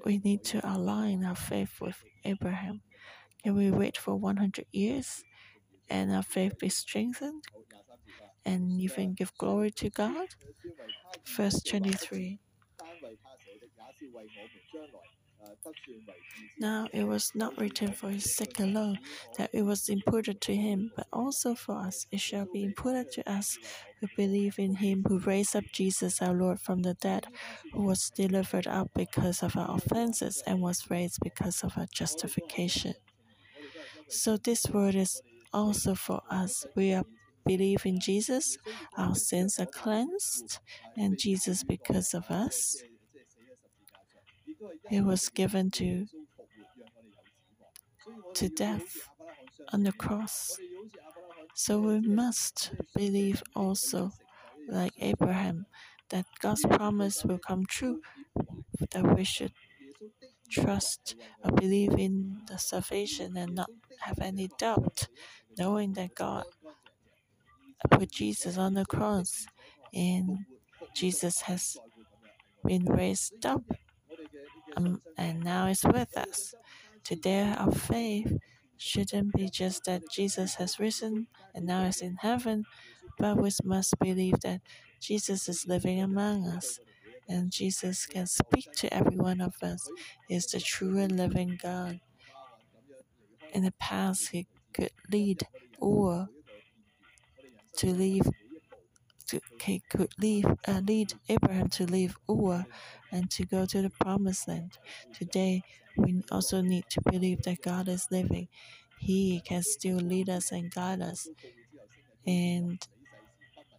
We 0.06 0.18
need 0.18 0.44
to 0.46 0.60
align 0.70 1.24
our 1.24 1.36
faith 1.38 1.80
with 1.80 1.96
Abraham. 2.26 2.82
Can 3.44 3.56
we 3.56 3.72
wait 3.72 3.98
for 3.98 4.16
100 4.16 4.66
years 4.74 5.24
and 5.90 6.12
our 6.12 6.24
faith 6.24 6.58
be 6.60 6.70
strengthened 6.70 7.44
and 8.46 8.72
even 8.82 9.14
give 9.14 9.36
glory 9.38 9.72
to 9.72 9.90
God? 9.90 10.28
Verse 11.36 11.62
23. 11.62 12.40
Now 16.60 16.88
it 16.92 17.06
was 17.06 17.32
not 17.36 17.58
written 17.60 17.94
for 17.94 18.10
his 18.10 18.36
sake 18.36 18.60
alone 18.60 19.00
that 19.38 19.50
it 19.54 19.62
was 19.62 19.88
imputed 19.90 20.42
to 20.42 20.56
him, 20.56 20.92
but 20.96 21.08
also 21.14 21.56
for 21.56 21.78
us. 21.78 22.08
It 22.12 22.20
shall 22.20 22.46
be 22.52 22.64
imputed 22.64 23.12
to 23.14 23.32
us 23.32 23.58
who 24.00 24.08
believe 24.18 24.60
in 24.60 24.76
him 24.76 25.04
who 25.08 25.20
raised 25.20 25.56
up 25.56 25.66
Jesus 25.74 26.22
our 26.22 26.34
Lord 26.34 26.60
from 26.60 26.82
the 26.82 26.94
dead, 26.96 27.28
who 27.74 27.84
was 27.84 28.10
delivered 28.10 28.68
up 28.68 28.92
because 28.94 29.44
of 29.44 29.56
our 29.56 29.76
offenses 29.76 30.44
and 30.46 30.62
was 30.62 30.90
raised 30.90 31.20
because 31.24 31.64
of 31.64 31.78
our 31.78 31.88
justification. 31.94 32.96
So 34.10 34.38
this 34.38 34.66
word 34.68 34.96
is 34.96 35.22
also 35.56 35.96
for 35.96 36.22
us. 36.30 36.66
We 36.76 36.94
are 36.94 37.06
believe 37.46 37.86
in 37.86 38.00
Jesus, 38.00 38.58
our 38.98 39.16
sins 39.16 39.60
are 39.60 39.68
cleansed, 39.68 40.60
and 40.98 41.18
Jesus 41.20 41.64
because 41.64 42.14
of 42.16 42.30
us 42.32 42.84
he 44.90 45.02
was 45.02 45.30
given 45.30 45.72
to, 45.72 46.06
to 48.34 48.50
death 48.50 49.10
on 49.72 49.84
the 49.84 49.92
cross. 49.92 50.58
So 51.54 51.80
we 51.80 52.02
must 52.02 52.72
believe 52.96 53.42
also, 53.56 54.12
like 54.68 54.94
Abraham, 55.00 55.66
that 56.10 56.26
God's 56.40 56.66
promise 56.66 57.24
will 57.24 57.40
come 57.40 57.66
true, 57.66 58.02
that 58.92 59.16
we 59.16 59.24
should 59.24 59.54
trust 60.50 61.16
or 61.44 61.52
believe 61.52 61.94
in 61.94 62.42
the 62.48 62.58
salvation 62.58 63.38
and 63.38 63.56
not 63.56 63.70
have 64.02 64.20
any 64.20 64.50
doubt, 64.60 65.08
knowing 65.58 65.94
that 65.94 66.16
God 66.16 66.46
put 67.92 68.12
Jesus 68.12 68.58
on 68.58 68.74
the 68.74 68.86
cross 68.86 69.46
and 69.94 70.40
Jesus 70.94 71.42
has 71.42 71.78
been 72.66 72.86
raised 72.86 73.46
up 73.46 73.64
um, 74.76 75.02
and 75.18 75.44
now 75.44 75.68
is 75.68 75.84
with 75.84 76.16
us. 76.18 76.54
Today, 77.04 77.54
our 77.58 77.72
faith 77.72 78.34
shouldn't 78.78 79.34
be 79.34 79.50
just 79.50 79.86
that 79.86 80.04
Jesus 80.12 80.56
has 80.56 80.80
risen 80.80 81.28
and 81.54 81.66
now 81.66 81.84
is 81.84 82.02
in 82.02 82.18
heaven, 82.18 82.66
but 83.18 83.38
we 83.38 83.50
must 83.64 83.98
believe 84.00 84.40
that 84.42 84.62
Jesus 85.00 85.48
is 85.48 85.68
living 85.68 86.02
among 86.02 86.48
us 86.48 86.80
and 87.28 87.52
Jesus 87.52 88.06
can 88.06 88.28
speak 88.28 88.72
to 88.74 88.94
every 88.94 89.18
one 89.18 89.42
of 89.42 89.56
us. 89.62 89.90
He 90.28 90.36
is 90.36 90.48
the 90.48 90.60
true 90.60 90.98
and 91.00 91.16
living 91.16 91.58
God. 91.62 92.00
In 93.54 93.64
the 93.64 93.74
past, 93.80 94.30
He 94.32 94.48
could 94.76 94.92
lead 95.10 95.40
or 95.80 96.28
to 97.78 97.88
leave 97.88 98.24
to, 99.28 99.40
he 99.62 99.82
could 99.90 100.14
leave, 100.20 100.46
uh, 100.68 100.82
lead 100.86 101.14
Abraham 101.30 101.70
to 101.70 101.86
leave 101.86 102.16
Ur 102.30 102.66
and 103.12 103.30
to 103.32 103.46
go 103.46 103.66
to 103.66 103.82
the 103.82 103.90
promised 103.90 104.48
land. 104.48 104.78
Today, 105.14 105.64
we 105.98 106.22
also 106.32 106.62
need 106.62 106.86
to 106.90 107.02
believe 107.10 107.42
that 107.44 107.62
God 107.62 107.88
is 107.88 108.08
living. 108.12 108.48
He 109.00 109.42
can 109.44 109.64
still 109.64 109.98
lead 109.98 110.30
us 110.30 110.52
and 110.52 110.72
guide 110.72 111.02
us. 111.02 111.28
And 112.28 112.86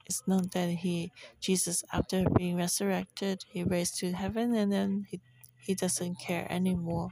it's 0.07 0.23
not 0.27 0.51
that 0.53 0.71
he, 0.71 1.13
Jesus, 1.41 1.85
after 1.93 2.25
being 2.37 2.57
resurrected, 2.57 3.45
he 3.49 3.63
raised 3.63 3.99
to 3.99 4.13
heaven 4.13 4.55
and 4.55 4.73
then 4.73 5.07
he, 5.11 5.21
he 5.59 5.75
doesn't 5.75 6.19
care 6.19 6.47
anymore. 6.51 7.11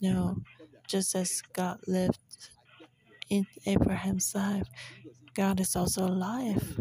No, 0.00 0.36
just 0.88 1.14
as 1.14 1.42
God 1.52 1.78
lived 1.86 2.18
in 3.30 3.46
Abraham's 3.66 4.34
life, 4.34 4.68
God 5.34 5.60
is 5.60 5.76
also 5.76 6.06
alive 6.06 6.80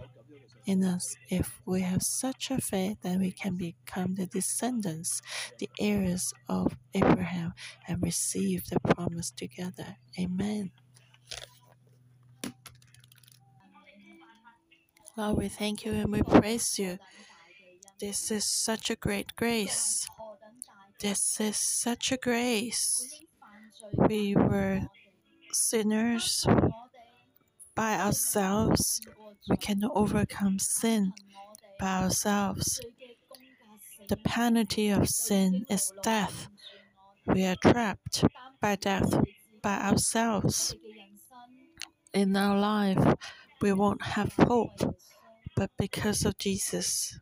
in 0.65 0.83
us 0.83 1.15
if 1.29 1.62
we 1.65 1.81
have 1.81 2.03
such 2.03 2.51
a 2.51 2.59
faith 2.59 2.97
then 3.01 3.19
we 3.19 3.31
can 3.31 3.55
become 3.55 4.15
the 4.15 4.27
descendants, 4.27 5.21
the 5.57 5.69
heirs 5.79 6.33
of 6.47 6.77
Abraham, 6.93 7.53
and 7.88 8.03
receive 8.03 8.65
the 8.69 8.79
promise 8.79 9.31
together. 9.31 9.97
Amen. 10.19 10.71
Lord, 15.17 15.38
we 15.38 15.47
thank 15.49 15.85
you 15.85 15.93
and 15.93 16.12
we 16.12 16.21
praise 16.21 16.77
you. 16.77 16.99
This 17.99 18.31
is 18.31 18.45
such 18.45 18.89
a 18.89 18.95
great 18.95 19.35
grace. 19.35 20.07
This 21.01 21.39
is 21.39 21.57
such 21.57 22.12
a 22.12 22.17
grace. 22.17 23.21
We 23.97 24.36
were 24.36 24.82
sinners 25.52 26.45
by 27.76 27.95
ourselves. 27.95 29.02
We 29.50 29.58
cannot 29.58 29.91
overcome 29.95 30.60
sin 30.60 31.14
by 31.80 32.04
ourselves. 32.04 32.82
The 34.10 34.18
penalty 34.18 34.89
of 34.89 35.08
sin 35.10 35.66
is 35.70 35.91
death. 36.04 36.47
We 37.26 37.45
are 37.45 37.56
trapped 37.56 38.24
by 38.62 38.76
death 38.76 39.14
by 39.62 39.78
ourselves. 39.78 40.76
In 42.14 42.36
our 42.36 42.58
life, 42.60 43.16
we 43.62 43.72
won't 43.74 44.02
have 44.02 44.34
hope, 44.34 44.95
but 45.56 45.70
because 45.78 46.26
of 46.26 46.38
Jesus. 46.38 47.20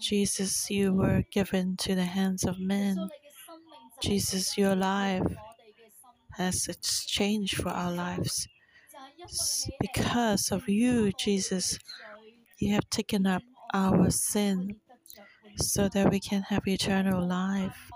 Jesus, 0.00 0.70
you 0.70 0.94
were 0.94 1.24
given 1.30 1.76
to 1.78 1.94
the 1.94 2.04
hands 2.04 2.44
of 2.44 2.58
men. 2.58 3.10
Jesus, 4.00 4.56
your 4.56 4.76
life 4.76 5.26
has 6.38 6.68
exchanged 6.68 7.56
for 7.56 7.70
our 7.70 7.92
lives. 7.92 8.48
Because 9.80 10.50
of 10.50 10.68
you, 10.68 11.12
Jesus, 11.12 11.78
you 12.58 12.72
have 12.72 12.88
taken 12.88 13.26
up 13.26 13.42
our 13.74 14.10
sin 14.10 14.76
so 15.56 15.88
that 15.88 16.10
we 16.10 16.20
can 16.20 16.42
have 16.42 16.66
eternal 16.66 17.26
life. 17.26 17.90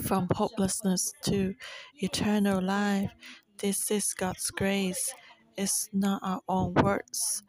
From 0.00 0.28
hopelessness 0.34 1.12
to 1.24 1.54
eternal 1.96 2.62
life, 2.62 3.12
this 3.58 3.90
is 3.90 4.14
God's 4.14 4.50
grace. 4.50 5.14
It's 5.56 5.88
not 5.92 6.20
our 6.22 6.40
own 6.48 6.74
words. 6.74 7.42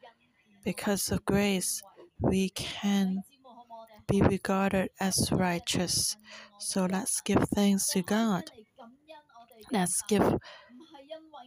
Because 0.63 1.11
of 1.11 1.25
grace, 1.25 1.81
we 2.19 2.49
can 2.49 3.23
be 4.07 4.21
regarded 4.21 4.89
as 4.99 5.31
righteous. 5.31 6.17
So 6.59 6.85
let's 6.85 7.21
give 7.21 7.43
thanks 7.55 7.89
to 7.89 8.01
God. 8.01 8.51
Let's 9.71 10.01
give 10.07 10.37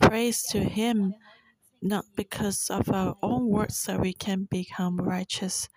praise 0.00 0.42
to 0.50 0.60
Him, 0.60 1.14
not 1.82 2.04
because 2.16 2.68
of 2.70 2.88
our 2.88 3.16
own 3.22 3.48
works 3.48 3.84
that 3.86 4.00
we 4.00 4.12
can 4.12 4.48
become 4.50 4.96
righteous, 4.96 5.68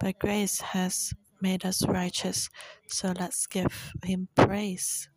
but 0.00 0.18
grace 0.18 0.60
has 0.60 1.12
made 1.40 1.64
us 1.64 1.86
righteous. 1.86 2.48
So 2.88 3.12
let's 3.18 3.46
give 3.46 3.92
Him 4.04 4.28
praise. 4.34 5.08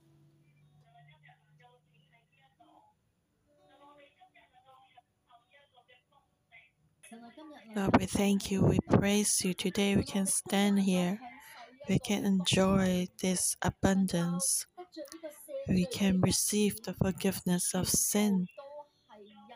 Lord, 7.76 7.98
we 7.98 8.06
thank 8.06 8.52
you. 8.52 8.64
We 8.64 8.78
praise 8.92 9.42
you. 9.44 9.54
Today 9.54 9.96
we 9.96 10.04
can 10.04 10.28
stand 10.28 10.82
here. 10.82 11.20
We 11.90 12.00
can 12.00 12.24
enjoy 12.24 13.08
this 13.22 13.56
abundance. 13.62 14.66
We 15.68 15.86
can 15.86 16.22
receive 16.22 16.82
the 16.84 16.94
forgiveness 16.94 17.74
of 17.74 17.90
sin. 17.90 18.48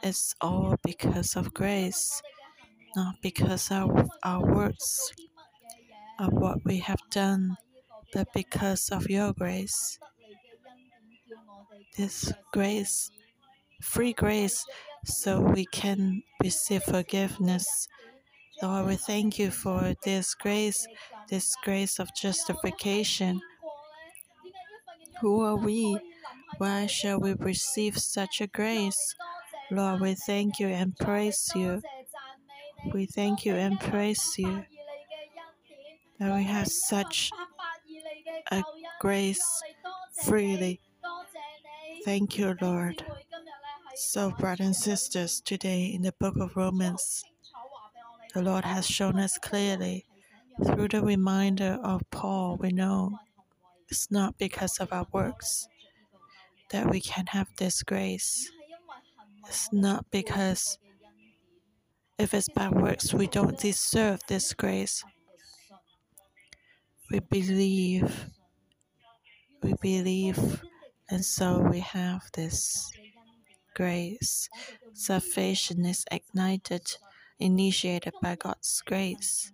It's 0.04 0.34
all 0.42 0.76
because 0.84 1.36
of 1.36 1.54
grace, 1.54 2.22
not 2.96 3.16
because 3.22 3.72
of 3.72 4.10
our 4.24 4.46
works, 4.46 5.12
of 6.20 6.34
what 6.34 6.64
we 6.66 6.80
have 6.80 7.02
done, 7.12 7.58
but 8.14 8.28
because 8.34 8.90
of 8.90 9.10
your 9.10 9.34
grace. 9.34 10.00
This 11.98 12.32
grace, 12.54 13.12
free 13.82 14.14
grace, 14.14 14.66
so 15.06 15.42
we 15.42 15.66
can 15.66 16.24
receive 16.44 16.84
forgiveness. 16.84 17.88
Lord, 18.62 18.88
we 18.88 18.96
thank 18.96 19.40
you 19.40 19.52
for 19.52 19.96
this 20.04 20.36
grace, 20.36 20.88
this 21.30 21.56
grace 21.64 22.00
of 22.00 22.10
justification. 22.16 23.42
Who 25.22 25.42
are 25.42 25.56
we? 25.56 26.00
Why 26.58 26.88
shall 26.88 27.20
we 27.20 27.34
receive 27.34 27.98
such 27.98 28.42
a 28.42 28.48
grace? 28.48 29.16
Lord, 29.72 30.02
we 30.02 30.16
thank 30.16 30.60
you 30.60 30.68
and 30.68 30.96
praise 30.98 31.50
you. 31.56 31.82
We 32.94 33.06
thank 33.06 33.46
you 33.46 33.56
and 33.56 33.80
praise 33.80 34.36
you 34.38 34.64
that 36.20 36.36
we 36.36 36.44
have 36.44 36.68
such 36.68 37.32
a 38.52 38.64
grace 39.00 39.64
freely. 40.24 40.80
Thank 42.06 42.38
you, 42.38 42.56
Lord. 42.62 43.04
So, 43.96 44.32
brothers 44.32 44.66
and 44.66 44.76
sisters, 44.76 45.42
today 45.42 45.86
in 45.86 46.04
the 46.04 46.14
book 46.20 46.38
of 46.38 46.56
Romans, 46.56 47.24
the 48.34 48.42
Lord 48.42 48.64
has 48.64 48.88
shown 48.88 49.20
us 49.20 49.38
clearly 49.38 50.06
through 50.64 50.88
the 50.88 51.02
reminder 51.02 51.80
of 51.84 52.02
Paul, 52.10 52.58
we 52.58 52.72
know 52.72 53.20
it's 53.90 54.12
not 54.12 54.38
because 54.38 54.80
of 54.80 54.92
our 54.92 55.08
works 55.12 55.68
that 56.72 56.90
we 56.90 57.00
can 57.00 57.28
have 57.28 57.48
this 57.58 57.84
grace. 57.84 58.52
It's 59.48 59.72
not 59.72 60.06
because 60.12 60.78
if 62.18 62.34
it's 62.34 62.50
by 62.50 62.70
works 62.70 63.14
we 63.14 63.28
don't 63.28 63.58
deserve 63.60 64.20
this 64.28 64.54
grace. 64.54 65.04
We 67.10 67.20
believe, 67.20 68.26
we 69.64 69.74
believe, 69.82 70.62
and 71.10 71.24
so 71.24 71.60
we 71.60 71.80
have 71.80 72.24
this 72.34 72.92
grace. 73.76 74.50
Salvation 74.94 75.86
is 75.86 76.04
ignited, 76.12 76.98
initiated 77.40 78.14
by 78.22 78.36
God's 78.36 78.82
grace. 78.86 79.54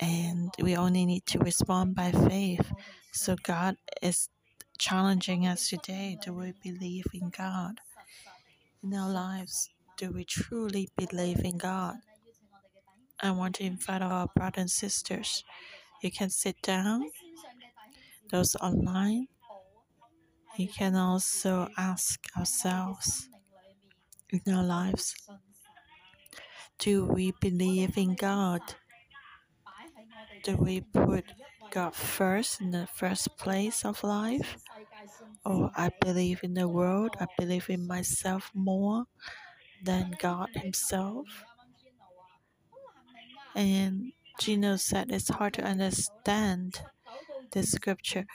And 0.00 0.52
we 0.60 0.76
only 0.76 1.06
need 1.06 1.26
to 1.26 1.38
respond 1.38 1.94
by 1.94 2.12
faith. 2.12 2.72
So 3.12 3.36
God 3.42 3.76
is 4.00 4.28
challenging 4.78 5.46
us 5.46 5.68
today. 5.68 6.18
Do 6.22 6.32
we 6.32 6.54
believe 6.62 7.06
in 7.12 7.30
God? 7.30 7.80
In 8.82 8.94
our 8.94 9.10
lives, 9.10 9.70
do 9.96 10.10
we 10.10 10.24
truly 10.24 10.88
believe 10.96 11.40
in 11.44 11.58
God? 11.58 11.96
I 13.20 13.30
want 13.30 13.56
to 13.56 13.64
invite 13.64 14.02
our 14.02 14.28
brothers 14.34 14.60
and 14.60 14.70
sisters. 14.70 15.44
You 16.02 16.10
can 16.10 16.30
sit 16.30 16.60
down. 16.62 17.10
Those 18.30 18.56
online, 18.56 19.28
You 20.58 20.68
can 20.68 20.96
also 20.96 21.68
ask 21.78 22.20
ourselves 22.36 23.28
in 24.30 24.54
our 24.54 24.64
lives 24.64 25.14
do 26.78 27.06
we 27.06 27.32
believe 27.40 27.96
in 27.96 28.14
God? 28.16 28.60
Do 30.42 30.56
we 30.56 30.80
put 30.80 31.24
God 31.70 31.94
first 31.94 32.60
in 32.60 32.70
the 32.70 32.86
first 32.94 33.36
place 33.38 33.84
of 33.84 34.02
life? 34.02 34.56
Or 35.44 35.70
I 35.76 35.90
believe 36.00 36.40
in 36.42 36.54
the 36.54 36.68
world, 36.68 37.16
I 37.20 37.26
believe 37.38 37.68
in 37.70 37.86
myself 37.86 38.50
more 38.54 39.04
than 39.82 40.14
God 40.18 40.48
Himself? 40.54 41.26
And 43.54 44.12
Gino 44.40 44.76
said 44.76 45.10
it's 45.10 45.28
hard 45.28 45.54
to 45.54 45.62
understand 45.62 46.80
the 47.52 47.62
scripture 47.62 48.26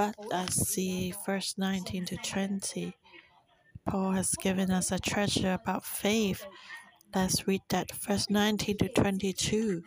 but 0.00 0.16
I 0.32 0.46
see 0.46 1.12
verse 1.26 1.56
19 1.58 2.06
to 2.06 2.16
20. 2.16 2.94
Paul 3.86 4.12
has 4.12 4.30
given 4.40 4.70
us 4.70 4.90
a 4.90 4.98
treasure 4.98 5.52
about 5.52 5.84
faith. 5.84 6.46
Let's 7.14 7.46
read 7.46 7.60
that 7.68 7.92
verse 7.92 8.30
19 8.30 8.78
to 8.78 8.88
22. 8.88 9.82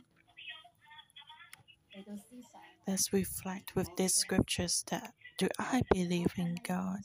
Let's 2.88 3.14
reflect 3.14 3.76
with 3.76 3.90
these 3.98 4.16
scriptures 4.16 4.84
that 4.90 5.14
do 5.38 5.48
I 5.60 5.82
believe 5.92 6.34
in 6.38 6.58
God? 6.64 7.02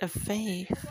A 0.00 0.08
faith. 0.08 0.86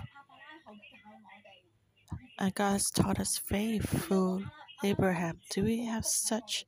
And 2.40 2.54
God 2.54 2.74
has 2.74 2.90
taught 2.92 3.20
us 3.20 3.38
faith 3.38 3.88
through 4.04 4.46
Abraham. 4.84 5.40
Do 5.50 5.64
we 5.64 5.86
have 5.86 6.06
such 6.06 6.66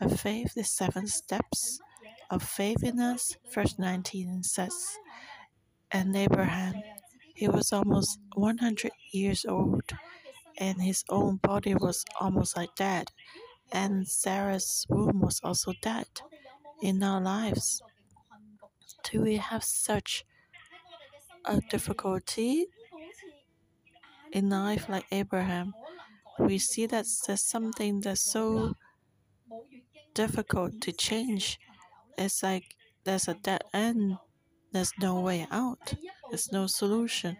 a 0.00 0.16
faith, 0.16 0.54
the 0.54 0.64
seven 0.64 1.06
steps 1.06 1.80
of 2.30 2.42
faith 2.42 2.82
in 2.82 3.00
us. 3.00 3.36
Verse 3.52 3.78
19 3.78 4.42
says, 4.42 4.98
And 5.90 6.14
Abraham, 6.16 6.82
he 7.34 7.48
was 7.48 7.72
almost 7.72 8.18
100 8.34 8.92
years 9.12 9.44
old, 9.48 9.82
and 10.58 10.82
his 10.82 11.04
own 11.08 11.36
body 11.36 11.74
was 11.74 12.04
almost 12.20 12.56
like 12.56 12.74
dead, 12.76 13.12
and 13.72 14.08
Sarah's 14.08 14.86
womb 14.88 15.20
was 15.20 15.40
also 15.44 15.72
dead. 15.82 16.08
In 16.82 17.02
our 17.02 17.20
lives, 17.20 17.82
do 19.04 19.20
we 19.22 19.36
have 19.36 19.62
such 19.62 20.24
a 21.44 21.60
difficulty 21.70 22.66
in 24.32 24.50
life 24.50 24.88
like 24.88 25.06
Abraham? 25.10 25.74
We 26.38 26.58
see 26.58 26.86
that 26.86 27.06
there's 27.26 27.42
something 27.42 28.00
that's 28.00 28.22
so 28.22 28.74
difficult 30.14 30.80
to 30.82 30.92
change. 30.92 31.58
It's 32.18 32.42
like 32.42 32.76
there's 33.04 33.28
a 33.28 33.34
dead 33.34 33.62
end, 33.72 34.18
there's 34.72 34.92
no 35.00 35.20
way 35.20 35.46
out, 35.50 35.94
there's 36.30 36.52
no 36.52 36.66
solution. 36.66 37.38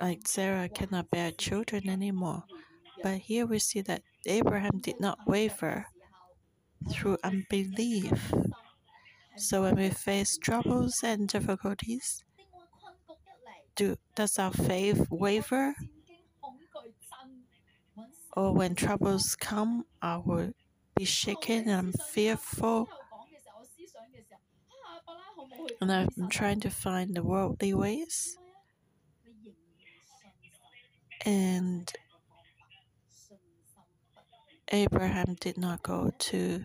Like 0.00 0.26
Sarah 0.26 0.68
cannot 0.68 1.10
bear 1.10 1.30
children 1.32 1.88
anymore. 1.88 2.44
But 3.02 3.18
here 3.18 3.46
we 3.46 3.58
see 3.58 3.80
that 3.82 4.02
Abraham 4.26 4.78
did 4.80 5.00
not 5.00 5.18
waver 5.26 5.86
through 6.90 7.18
unbelief. 7.24 8.32
So 9.36 9.62
when 9.62 9.76
we 9.76 9.90
face 9.90 10.36
troubles 10.38 11.00
and 11.02 11.28
difficulties, 11.28 12.24
do, 13.76 13.96
does 14.14 14.38
our 14.38 14.52
faith 14.52 15.06
waver? 15.10 15.74
or 18.36 18.54
when 18.54 18.74
troubles 18.74 19.36
come, 19.36 19.84
I 20.00 20.18
will 20.18 20.52
be 20.94 21.04
shaken 21.04 21.68
and 21.68 21.94
fearful. 22.00 22.88
And 25.80 25.90
I'm 25.90 26.28
trying 26.28 26.60
to 26.60 26.70
find 26.70 27.14
the 27.14 27.22
worldly 27.22 27.74
ways. 27.74 28.36
And 31.24 31.92
Abraham 34.72 35.36
did 35.40 35.58
not 35.58 35.82
go 35.82 36.12
to 36.18 36.64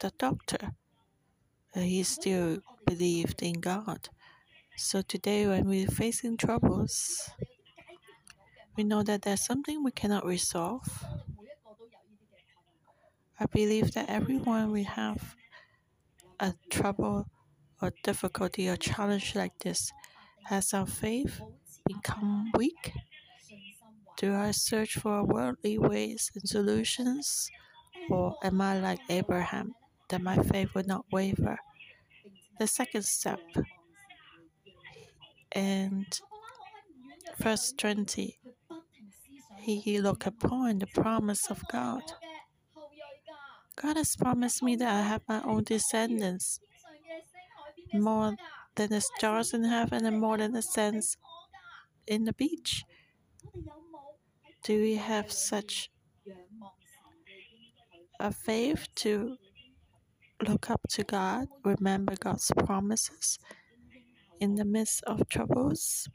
the 0.00 0.12
doctor. 0.18 0.72
He 1.74 2.02
still 2.02 2.58
believed 2.86 3.42
in 3.42 3.60
God. 3.60 4.08
So 4.76 5.02
today, 5.02 5.46
when 5.46 5.68
we're 5.68 5.88
facing 5.88 6.36
troubles, 6.36 7.30
we 8.76 8.84
know 8.84 9.02
that 9.02 9.22
there's 9.22 9.44
something 9.44 9.84
we 9.84 9.90
cannot 9.90 10.24
resolve. 10.24 11.04
I 13.38 13.46
believe 13.46 13.92
that 13.92 14.08
everyone 14.08 14.70
will 14.72 14.84
have 14.84 15.36
a 16.38 16.54
trouble 16.70 17.26
or 17.82 17.92
difficulty 18.02 18.68
or 18.68 18.76
challenge 18.76 19.34
like 19.34 19.58
this. 19.58 19.92
Has 20.44 20.72
our 20.72 20.86
faith 20.86 21.40
become 21.86 22.50
weak? 22.56 22.92
Do 24.20 24.34
I 24.36 24.50
search 24.50 24.98
for 24.98 25.24
worldly 25.24 25.78
ways 25.78 26.30
and 26.34 26.46
solutions? 26.46 27.48
Or 28.10 28.36
am 28.44 28.60
I 28.60 28.78
like 28.78 29.00
Abraham, 29.08 29.72
that 30.10 30.20
my 30.20 30.36
faith 30.36 30.74
will 30.74 30.84
not 30.84 31.06
waver? 31.10 31.58
The 32.58 32.66
second 32.66 33.06
step, 33.06 33.40
and 35.52 36.04
verse 37.38 37.72
20, 37.72 38.38
he 39.60 40.00
looked 40.02 40.26
upon 40.26 40.80
the 40.80 40.86
promise 40.88 41.50
of 41.50 41.62
God. 41.72 42.02
God 43.74 43.96
has 43.96 44.16
promised 44.16 44.62
me 44.62 44.76
that 44.76 44.94
I 44.94 45.00
have 45.00 45.22
my 45.28 45.42
own 45.44 45.64
descendants, 45.64 46.60
more 47.94 48.36
than 48.74 48.90
the 48.90 49.00
stars 49.00 49.54
in 49.54 49.64
heaven 49.64 50.04
and 50.04 50.20
more 50.20 50.36
than 50.36 50.52
the 50.52 50.60
sands 50.60 51.16
in 52.06 52.24
the 52.24 52.34
beach. 52.34 52.84
Do 54.62 54.80
we 54.80 54.96
have 54.96 55.32
such 55.32 55.90
a 58.18 58.30
faith 58.30 58.86
to 58.96 59.36
look 60.46 60.70
up 60.70 60.80
to 60.90 61.04
God, 61.04 61.48
remember 61.64 62.14
God's 62.18 62.50
promises 62.64 63.38
in 64.40 64.54
the 64.54 64.64
midst 64.64 65.02
of 65.04 65.28
troubles? 65.28 66.08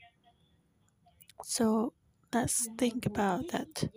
So 1.43 1.93
let's 2.34 2.68
think 2.78 3.06
about 3.06 3.48
that. 3.50 3.89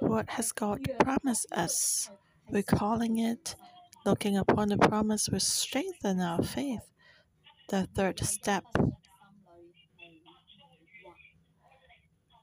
What 0.00 0.30
has 0.30 0.52
God 0.52 0.86
promised 1.00 1.46
us? 1.52 2.10
Recalling 2.50 3.18
it, 3.18 3.56
looking 4.04 4.36
upon 4.36 4.68
the 4.68 4.78
promise 4.78 5.28
will 5.28 5.40
strengthen 5.40 6.20
our 6.20 6.42
faith. 6.42 6.88
The 7.68 7.88
third 7.94 8.20
step. 8.20 8.64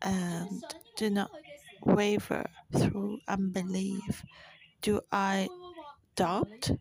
And 0.04 0.64
do 0.98 1.10
not 1.10 1.32
waver 1.86 2.46
through 2.78 3.20
unbelief. 3.28 4.24
Do 4.82 5.02
I 5.12 5.48
doubt? 6.16 6.72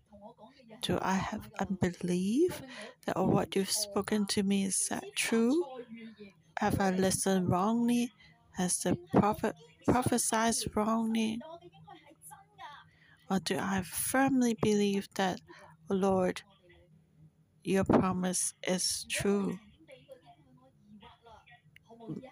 Do 0.82 0.98
I 1.00 1.14
have 1.14 1.50
unbelief 1.60 2.62
that 3.06 3.16
oh, 3.16 3.26
what 3.26 3.54
you've 3.56 3.70
spoken 3.70 4.26
to 4.26 4.42
me 4.42 4.64
is 4.64 4.86
that 4.90 5.04
true? 5.16 5.64
Have 6.58 6.80
I 6.80 6.90
listened 6.90 7.48
wrongly? 7.50 8.12
Has 8.56 8.78
the 8.78 8.96
prophet 9.14 9.54
prophesied 9.86 10.54
wrongly? 10.74 11.40
Or 13.30 13.40
do 13.40 13.58
I 13.58 13.82
firmly 13.82 14.56
believe 14.62 15.08
that, 15.16 15.40
oh 15.90 15.94
Lord, 15.94 16.42
your 17.64 17.84
promise 17.84 18.54
is 18.66 19.06
true? 19.10 19.58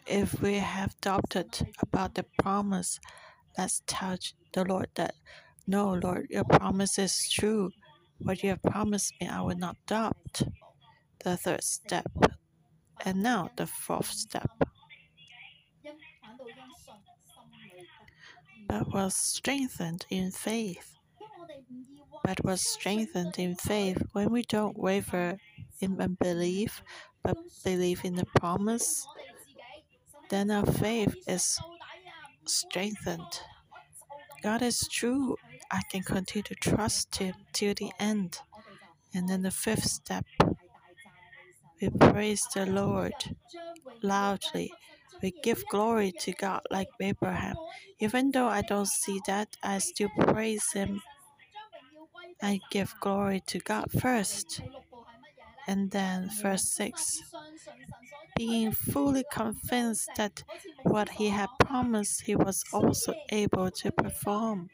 If 0.07 0.41
we 0.41 0.55
have 0.55 1.01
doubted 1.01 1.69
about 1.81 2.15
the 2.15 2.25
promise, 2.43 2.99
let's 3.57 3.83
tell 3.87 4.17
the 4.53 4.65
Lord 4.65 4.89
that, 4.95 5.15
no, 5.67 5.95
Lord, 5.95 6.27
your 6.31 6.45
promise 6.45 6.99
is 6.99 7.29
true. 7.31 7.71
What 8.19 8.43
you 8.43 8.51
have 8.51 8.63
promised 8.63 9.15
me, 9.21 9.29
I 9.29 9.41
will 9.43 9.57
not 9.57 9.77
doubt. 9.87 10.43
The 11.25 11.37
third 11.37 11.63
step. 11.63 12.11
And 13.05 13.23
now 13.23 13.51
the 13.57 13.67
fourth 13.67 14.11
step. 14.11 14.51
But 18.69 18.93
was 18.93 19.15
strengthened 19.15 20.07
in 20.11 20.31
faith. 20.31 20.97
But 22.25 22.45
was 22.45 22.61
strengthened 22.61 23.39
in 23.39 23.55
faith 23.55 24.03
when 24.13 24.31
we 24.31 24.43
don't 24.43 24.79
waver 24.79 25.39
in 25.81 26.01
unbelief, 26.01 26.83
but 27.23 27.37
believe 27.65 28.05
in 28.05 28.17
the 28.17 28.27
promise 28.39 29.07
then 30.31 30.51
our 30.51 30.65
faith 30.65 31.15
is 31.27 31.59
strengthened. 32.47 33.41
God 34.43 34.63
is 34.63 34.89
true. 34.91 35.37
I 35.71 35.83
can 35.91 36.03
continue 36.03 36.45
to 36.45 36.55
trust 36.55 37.17
Him 37.17 37.35
till 37.53 37.75
the 37.75 37.91
end. 37.99 38.39
And 39.13 39.29
then 39.29 39.43
the 39.43 39.51
fifth 39.51 39.85
step, 39.85 40.25
we 41.81 41.91
praise 41.91 42.47
the 42.55 42.67
Lord 42.67 43.15
loudly. 44.03 44.73
We 45.21 45.33
give 45.43 45.63
glory 45.69 46.13
to 46.21 46.33
God 46.33 46.63
like 46.71 46.89
Abraham. 47.01 47.57
Even 47.99 48.31
though 48.31 48.49
I 48.49 48.63
don't 48.63 48.89
see 48.89 49.21
that, 49.27 49.57
I 49.63 49.79
still 49.79 50.11
praise 50.21 50.73
Him. 50.73 51.03
I 52.41 52.61
give 52.71 52.95
glory 53.01 53.43
to 53.49 53.59
God 53.59 53.91
first. 54.01 54.63
And 55.67 55.91
then, 55.91 56.31
verse 56.41 56.73
6 56.73 57.21
being 58.37 58.73
fully 58.73 59.25
convinced 59.33 60.11
that 60.17 60.43
what 60.83 61.09
he 61.11 61.29
had 61.29 61.49
promised 61.61 62.23
he 62.23 62.35
was 62.37 62.65
also 62.73 63.15
able 63.31 63.71
to 63.71 63.93
perform. 63.93 64.71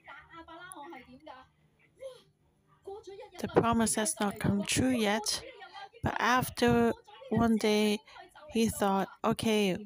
The 3.39 3.49
promise 3.49 3.95
has 3.97 4.15
not 4.21 4.39
come 4.41 4.65
true 4.65 4.91
yet, 4.91 5.43
but 6.03 6.17
after 6.21 6.93
one 7.31 7.57
day 7.57 7.99
he 8.53 8.69
thought, 8.69 9.09
okay, 9.25 9.77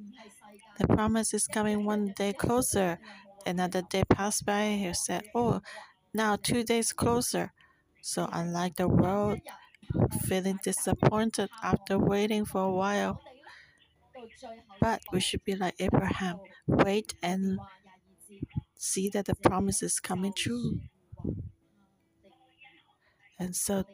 the 0.78 0.86
promise 0.88 1.34
is 1.34 1.46
coming 1.48 1.84
one 1.84 2.12
day 2.16 2.32
closer. 2.32 2.98
Another 3.46 3.82
day 3.82 4.04
passed 4.08 4.44
by, 4.46 4.72
he 4.72 4.92
said, 4.94 5.24
oh, 5.34 5.62
now 6.14 6.36
two 6.36 6.62
days 6.64 6.92
closer. 6.92 7.52
So, 8.02 8.28
unlike 8.32 8.76
the 8.76 8.88
world, 8.88 9.40
feeling 10.26 10.58
disappointed 10.62 11.50
after 11.62 11.98
waiting 11.98 12.44
for 12.44 12.62
a 12.62 12.72
while, 12.72 13.20
but 14.80 15.00
we 15.12 15.20
should 15.20 15.44
be 15.44 15.54
like 15.54 15.74
Abraham, 15.78 16.38
wait 16.66 17.14
and 17.22 17.58
see 18.76 19.08
that 19.10 19.26
the 19.26 19.34
promise 19.34 19.82
is 19.82 20.00
coming 20.00 20.32
true. 20.32 20.80
And 23.38 23.56
so, 23.56 23.84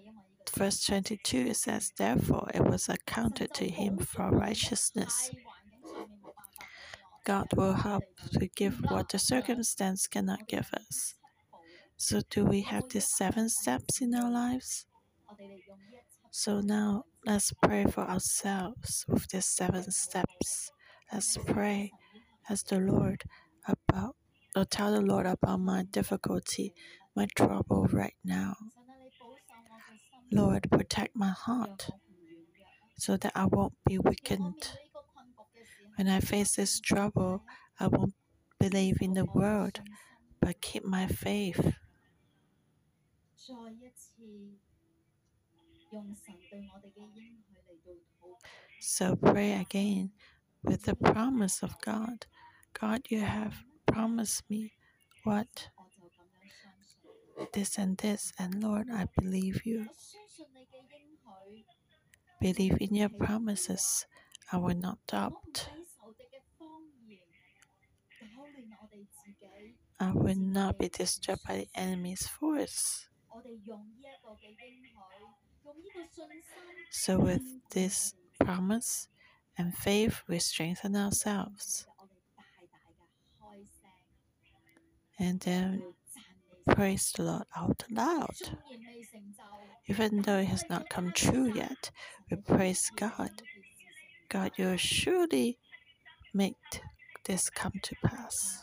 verse 0.54 0.84
22 0.84 1.36
it 1.38 1.56
says, 1.56 1.92
Therefore 1.96 2.50
it 2.54 2.64
was 2.64 2.88
accounted 2.88 3.54
to 3.54 3.68
him 3.68 3.98
for 3.98 4.30
righteousness. 4.30 5.30
God 7.24 7.48
will 7.56 7.74
help 7.74 8.04
to 8.32 8.46
give 8.46 8.80
what 8.88 9.08
the 9.08 9.18
circumstance 9.18 10.06
cannot 10.06 10.46
give 10.46 10.70
us. 10.72 11.14
So, 11.96 12.20
do 12.30 12.44
we 12.44 12.62
have 12.62 12.88
these 12.88 13.06
seven 13.08 13.48
steps 13.48 14.00
in 14.00 14.14
our 14.14 14.30
lives? 14.30 14.86
So 16.30 16.60
now 16.60 17.04
let's 17.24 17.52
pray 17.62 17.84
for 17.84 18.02
ourselves 18.02 19.04
with 19.08 19.28
these 19.28 19.46
seven 19.46 19.90
steps. 19.90 20.70
Let's 21.12 21.36
pray 21.38 21.92
as 22.48 22.62
the 22.62 22.78
Lord 22.78 23.24
about 23.66 24.16
or 24.54 24.64
tell 24.64 24.92
the 24.92 25.00
Lord 25.00 25.26
about 25.26 25.60
my 25.60 25.84
difficulty, 25.90 26.72
my 27.14 27.26
trouble 27.36 27.86
right 27.92 28.16
now. 28.24 28.54
Lord, 30.32 30.70
protect 30.70 31.16
my 31.16 31.30
heart 31.30 31.90
so 32.98 33.16
that 33.16 33.32
I 33.34 33.46
won't 33.46 33.74
be 33.86 33.98
weakened. 33.98 34.72
When 35.96 36.08
I 36.08 36.20
face 36.20 36.56
this 36.56 36.80
trouble, 36.80 37.42
I 37.78 37.86
won't 37.88 38.14
believe 38.58 38.98
in 39.00 39.14
the 39.14 39.24
world, 39.24 39.80
but 40.40 40.60
keep 40.60 40.84
my 40.84 41.06
faith. 41.06 41.72
So 48.80 49.16
pray 49.16 49.52
again 49.52 50.10
with 50.62 50.82
the 50.82 50.94
promise 50.96 51.62
of 51.62 51.80
God. 51.80 52.26
God, 52.78 53.02
you 53.08 53.20
have 53.20 53.54
promised 53.86 54.48
me 54.50 54.72
what? 55.24 55.68
This 57.52 57.78
and 57.78 57.96
this, 57.98 58.32
and 58.38 58.62
Lord, 58.62 58.88
I 58.92 59.06
believe 59.18 59.64
you. 59.64 59.86
Believe 62.40 62.76
in 62.80 62.94
your 62.94 63.08
promises. 63.08 64.06
I 64.52 64.58
will 64.58 64.76
not 64.76 64.98
doubt. 65.06 65.68
I 69.98 70.12
will 70.12 70.36
not 70.36 70.78
be 70.78 70.88
disturbed 70.88 71.42
by 71.46 71.56
the 71.56 71.68
enemy's 71.74 72.26
force. 72.26 73.08
So, 76.90 77.18
with 77.18 77.42
this 77.70 78.14
promise 78.40 79.08
and 79.58 79.74
faith, 79.74 80.22
we 80.28 80.38
strengthen 80.38 80.96
ourselves. 80.96 81.86
And 85.18 85.40
then 85.40 85.82
praise 86.68 87.12
the 87.16 87.22
Lord 87.22 87.44
out 87.56 87.84
loud. 87.90 88.36
Even 89.88 90.22
though 90.22 90.38
it 90.38 90.46
has 90.46 90.64
not 90.68 90.88
come 90.88 91.12
true 91.12 91.52
yet, 91.54 91.90
we 92.30 92.36
praise 92.36 92.90
God. 92.96 93.30
God, 94.28 94.52
you 94.56 94.76
surely 94.76 95.58
make 96.34 96.56
this 97.24 97.48
come 97.50 97.72
to 97.82 97.94
pass. 98.04 98.62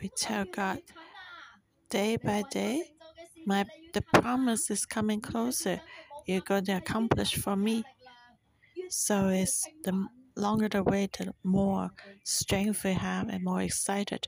We 0.00 0.08
tell 0.16 0.44
God, 0.46 0.80
day 1.90 2.16
by 2.16 2.42
day, 2.50 2.82
my 3.46 3.66
the 3.92 4.02
promise 4.02 4.70
is 4.70 4.86
coming 4.86 5.20
closer. 5.20 5.80
You're 6.26 6.40
going 6.40 6.64
to 6.66 6.76
accomplish 6.76 7.34
for 7.34 7.56
me. 7.56 7.84
So 8.88 9.28
it's 9.28 9.66
the 9.84 10.06
longer 10.36 10.68
the 10.68 10.82
wait, 10.82 11.18
the 11.18 11.34
more 11.42 11.90
strength 12.24 12.84
we 12.84 12.94
have 12.94 13.28
and 13.28 13.44
more 13.44 13.60
excited 13.62 14.26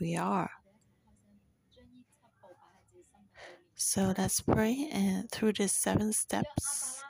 we 0.00 0.16
are. 0.16 0.50
So 3.74 4.14
let's 4.16 4.40
pray 4.40 4.88
and 4.92 5.30
through 5.30 5.54
these 5.54 5.72
seven 5.72 6.12
steps, 6.12 7.02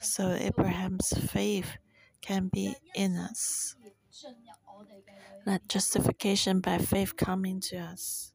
so 0.00 0.32
Abraham's 0.32 1.12
faith 1.30 1.76
can 2.20 2.48
be 2.52 2.74
in 2.94 3.16
us. 3.16 3.76
Let 5.46 5.68
justification 5.68 6.60
by 6.60 6.78
faith 6.78 7.16
come 7.16 7.44
into 7.44 7.78
us. 7.78 8.32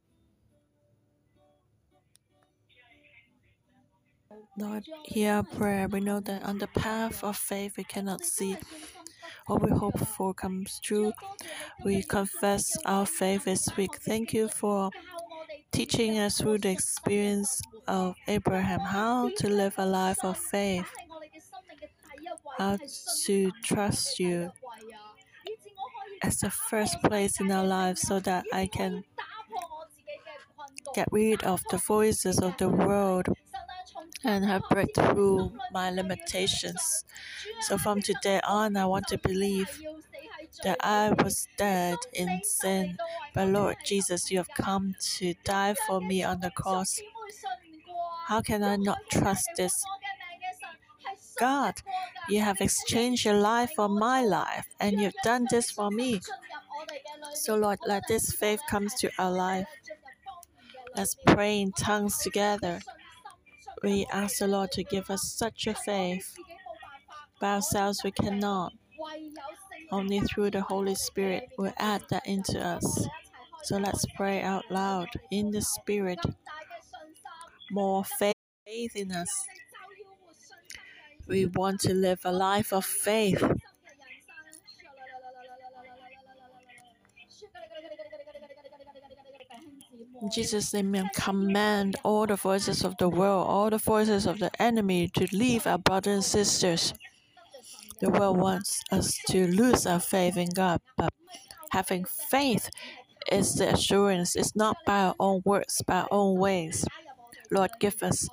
Lord, 4.57 4.85
hear 5.05 5.33
our 5.33 5.43
prayer. 5.43 5.87
We 5.87 5.99
know 6.01 6.19
that 6.21 6.43
on 6.43 6.57
the 6.57 6.67
path 6.67 7.23
of 7.23 7.37
faith 7.37 7.77
we 7.77 7.83
cannot 7.83 8.23
see. 8.23 8.57
What 9.47 9.61
we 9.61 9.71
hope 9.71 9.99
for 9.99 10.33
comes 10.33 10.79
true. 10.79 11.13
We 11.83 12.03
confess 12.03 12.77
our 12.85 13.05
faith 13.05 13.47
is 13.47 13.69
weak. 13.77 13.95
Thank 13.95 14.33
you 14.33 14.47
for 14.47 14.91
teaching 15.71 16.19
us 16.19 16.39
through 16.39 16.59
the 16.59 16.69
experience 16.69 17.61
of 17.87 18.15
Abraham 18.27 18.81
how 18.81 19.31
to 19.37 19.49
live 19.49 19.75
a 19.77 19.85
life 19.85 20.23
of 20.23 20.37
faith, 20.37 20.89
how 22.57 22.77
to 23.25 23.51
trust 23.63 24.19
you 24.19 24.51
as 26.23 26.39
the 26.39 26.49
first 26.49 27.01
place 27.03 27.39
in 27.39 27.51
our 27.51 27.65
lives 27.65 28.01
so 28.01 28.19
that 28.21 28.45
I 28.53 28.67
can 28.67 29.03
get 30.93 31.07
rid 31.11 31.43
of 31.43 31.61
the 31.69 31.77
voices 31.77 32.39
of 32.39 32.57
the 32.57 32.69
world 32.69 33.27
and 34.23 34.45
have 34.45 34.61
breakthrough 34.69 35.49
my 35.71 35.89
limitations. 35.89 37.05
So 37.61 37.77
from 37.77 38.01
today 38.01 38.39
on, 38.47 38.77
I 38.77 38.85
want 38.85 39.07
to 39.07 39.17
believe 39.17 39.81
that 40.63 40.77
I 40.81 41.11
was 41.23 41.47
dead 41.57 41.97
in 42.13 42.41
sin, 42.43 42.97
but 43.33 43.47
Lord 43.47 43.77
Jesus, 43.85 44.29
you 44.31 44.37
have 44.37 44.49
come 44.55 44.95
to 45.17 45.33
die 45.43 45.75
for 45.87 46.01
me 46.01 46.23
on 46.23 46.39
the 46.41 46.51
cross. 46.51 46.99
How 48.27 48.41
can 48.41 48.63
I 48.63 48.75
not 48.75 48.99
trust 49.11 49.49
this? 49.57 49.83
God, 51.41 51.81
you 52.29 52.39
have 52.41 52.61
exchanged 52.61 53.25
your 53.25 53.39
life 53.39 53.71
for 53.75 53.89
my 53.89 54.21
life, 54.21 54.67
and 54.79 55.01
you've 55.01 55.21
done 55.23 55.47
this 55.49 55.71
for 55.71 55.89
me. 55.89 56.21
So, 57.33 57.55
Lord, 57.55 57.79
let 57.87 58.03
this 58.07 58.31
faith 58.31 58.61
come 58.69 58.87
to 58.99 59.09
our 59.17 59.31
life. 59.31 59.67
Let's 60.95 61.15
pray 61.25 61.59
in 61.61 61.71
tongues 61.71 62.19
together. 62.19 62.79
We 63.81 64.05
ask 64.13 64.37
the 64.37 64.45
Lord 64.47 64.71
to 64.73 64.83
give 64.83 65.09
us 65.09 65.33
such 65.35 65.65
a 65.65 65.73
faith. 65.73 66.37
By 67.39 67.55
ourselves, 67.55 68.03
we 68.03 68.11
cannot. 68.11 68.73
Only 69.91 70.19
through 70.19 70.51
the 70.51 70.61
Holy 70.61 70.93
Spirit 70.93 71.49
will 71.57 71.73
add 71.79 72.03
that 72.11 72.27
into 72.27 72.63
us. 72.63 73.07
So 73.63 73.77
let's 73.77 74.05
pray 74.15 74.43
out 74.43 74.65
loud 74.69 75.09
in 75.31 75.49
the 75.49 75.63
Spirit. 75.63 76.19
More 77.71 78.03
faith 78.19 78.35
in 78.95 79.11
us. 79.11 79.47
We 81.31 81.45
want 81.45 81.79
to 81.87 81.93
live 81.93 82.19
a 82.25 82.31
life 82.33 82.73
of 82.73 82.83
faith. 82.83 83.41
Jesus' 90.29 90.73
name, 90.73 90.93
command 91.15 91.95
all 92.03 92.27
the 92.27 92.35
voices 92.35 92.83
of 92.83 92.97
the 92.97 93.07
world, 93.07 93.47
all 93.47 93.69
the 93.69 93.77
voices 93.77 94.25
of 94.25 94.39
the 94.39 94.51
enemy 94.61 95.07
to 95.15 95.25
leave 95.31 95.65
our 95.67 95.77
brothers 95.77 96.13
and 96.15 96.23
sisters. 96.25 96.93
The 98.01 98.09
world 98.09 98.35
wants 98.35 98.83
us 98.91 99.17
to 99.29 99.47
lose 99.47 99.85
our 99.87 100.01
faith 100.01 100.35
in 100.35 100.49
God, 100.49 100.81
but 100.97 101.13
having 101.71 102.03
faith 102.03 102.69
is 103.31 103.55
the 103.55 103.71
assurance. 103.71 104.35
It's 104.35 104.53
not 104.53 104.75
by 104.85 104.99
our 104.99 105.15
own 105.17 105.43
words, 105.45 105.81
by 105.87 106.01
our 106.01 106.09
own 106.11 106.37
ways. 106.39 106.85
Lord, 107.49 107.71
give 107.79 108.03
us 108.03 108.27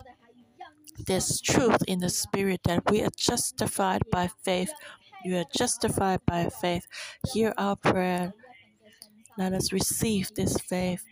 this 1.06 1.40
truth 1.40 1.82
in 1.86 2.00
the 2.00 2.10
spirit 2.10 2.60
that 2.64 2.90
we 2.90 3.02
are 3.02 3.10
justified 3.16 4.02
by 4.10 4.28
faith. 4.44 4.72
You 5.24 5.36
are 5.38 5.44
justified 5.56 6.20
by 6.26 6.48
faith. 6.48 6.86
Hear 7.32 7.54
our 7.58 7.76
prayer. 7.76 8.32
Let 9.36 9.52
us 9.52 9.72
receive 9.72 10.30
this 10.34 10.56
faith 10.58 11.04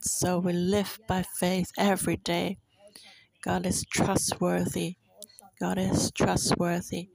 so 0.00 0.38
we 0.38 0.52
live 0.52 0.98
by 1.06 1.22
faith 1.22 1.70
every 1.78 2.16
day. 2.16 2.58
God 3.42 3.66
is 3.66 3.84
trustworthy. 3.84 4.96
God 5.60 5.78
is 5.78 6.10
trustworthy. 6.12 7.08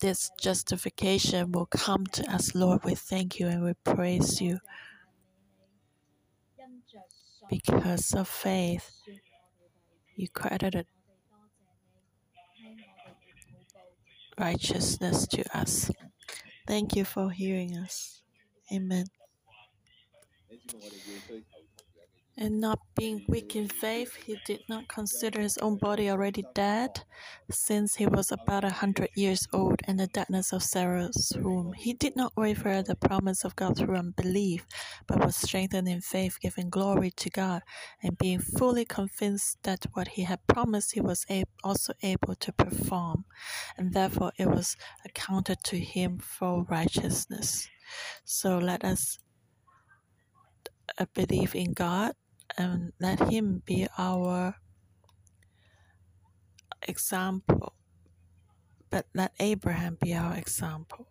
This 0.00 0.30
justification 0.40 1.52
will 1.52 1.66
come 1.66 2.06
to 2.06 2.30
us, 2.30 2.54
Lord. 2.54 2.84
We 2.84 2.94
thank 2.94 3.40
you 3.40 3.48
and 3.48 3.64
we 3.64 3.74
praise 3.84 4.40
you. 4.40 4.58
Because 7.50 8.12
of 8.14 8.28
faith, 8.28 9.02
you 10.18 10.28
credited 10.28 10.86
righteousness 14.38 15.26
to 15.28 15.44
us. 15.56 15.90
Thank 16.66 16.96
you 16.96 17.04
for 17.04 17.30
hearing 17.30 17.76
us. 17.76 18.22
Amen 18.72 19.06
and 22.40 22.60
not 22.60 22.78
being 22.94 23.24
weak 23.26 23.56
in 23.56 23.66
faith, 23.68 24.14
he 24.14 24.38
did 24.46 24.60
not 24.68 24.86
consider 24.88 25.40
his 25.40 25.58
own 25.58 25.76
body 25.76 26.08
already 26.08 26.44
dead, 26.54 27.00
since 27.50 27.96
he 27.96 28.06
was 28.06 28.30
about 28.30 28.62
a 28.62 28.70
hundred 28.70 29.10
years 29.16 29.48
old 29.52 29.80
and 29.84 29.98
the 29.98 30.06
deadness 30.06 30.52
of 30.52 30.62
Sarah's 30.62 31.32
womb. 31.40 31.72
He 31.72 31.94
did 31.94 32.14
not 32.14 32.32
waver 32.36 32.68
at 32.68 32.86
the 32.86 32.94
promise 32.94 33.44
of 33.44 33.56
God 33.56 33.76
through 33.76 33.96
unbelief, 33.96 34.66
but 35.08 35.24
was 35.24 35.34
strengthened 35.34 35.88
in 35.88 36.00
faith, 36.00 36.38
giving 36.40 36.70
glory 36.70 37.10
to 37.16 37.28
God, 37.28 37.62
and 38.02 38.16
being 38.16 38.38
fully 38.38 38.84
convinced 38.84 39.58
that 39.64 39.86
what 39.94 40.06
he 40.08 40.22
had 40.22 40.46
promised 40.46 40.92
he 40.92 41.00
was 41.00 41.26
also 41.64 41.92
able 42.02 42.36
to 42.36 42.52
perform, 42.52 43.24
and 43.76 43.92
therefore 43.92 44.30
it 44.38 44.46
was 44.48 44.76
accounted 45.04 45.58
to 45.64 45.78
him 45.78 46.18
for 46.18 46.64
righteousness. 46.70 47.68
So 48.24 48.58
let 48.58 48.84
us 48.84 49.18
uh, 50.98 51.06
believe 51.14 51.56
in 51.56 51.72
God 51.72 52.14
and 52.58 52.92
let 53.00 53.30
Him 53.30 53.62
be 53.64 53.86
our 53.96 54.56
example. 56.82 57.74
But 58.90 59.06
let 59.14 59.32
Abraham 59.38 59.96
be 60.00 60.14
our 60.14 60.34
example. 60.34 61.06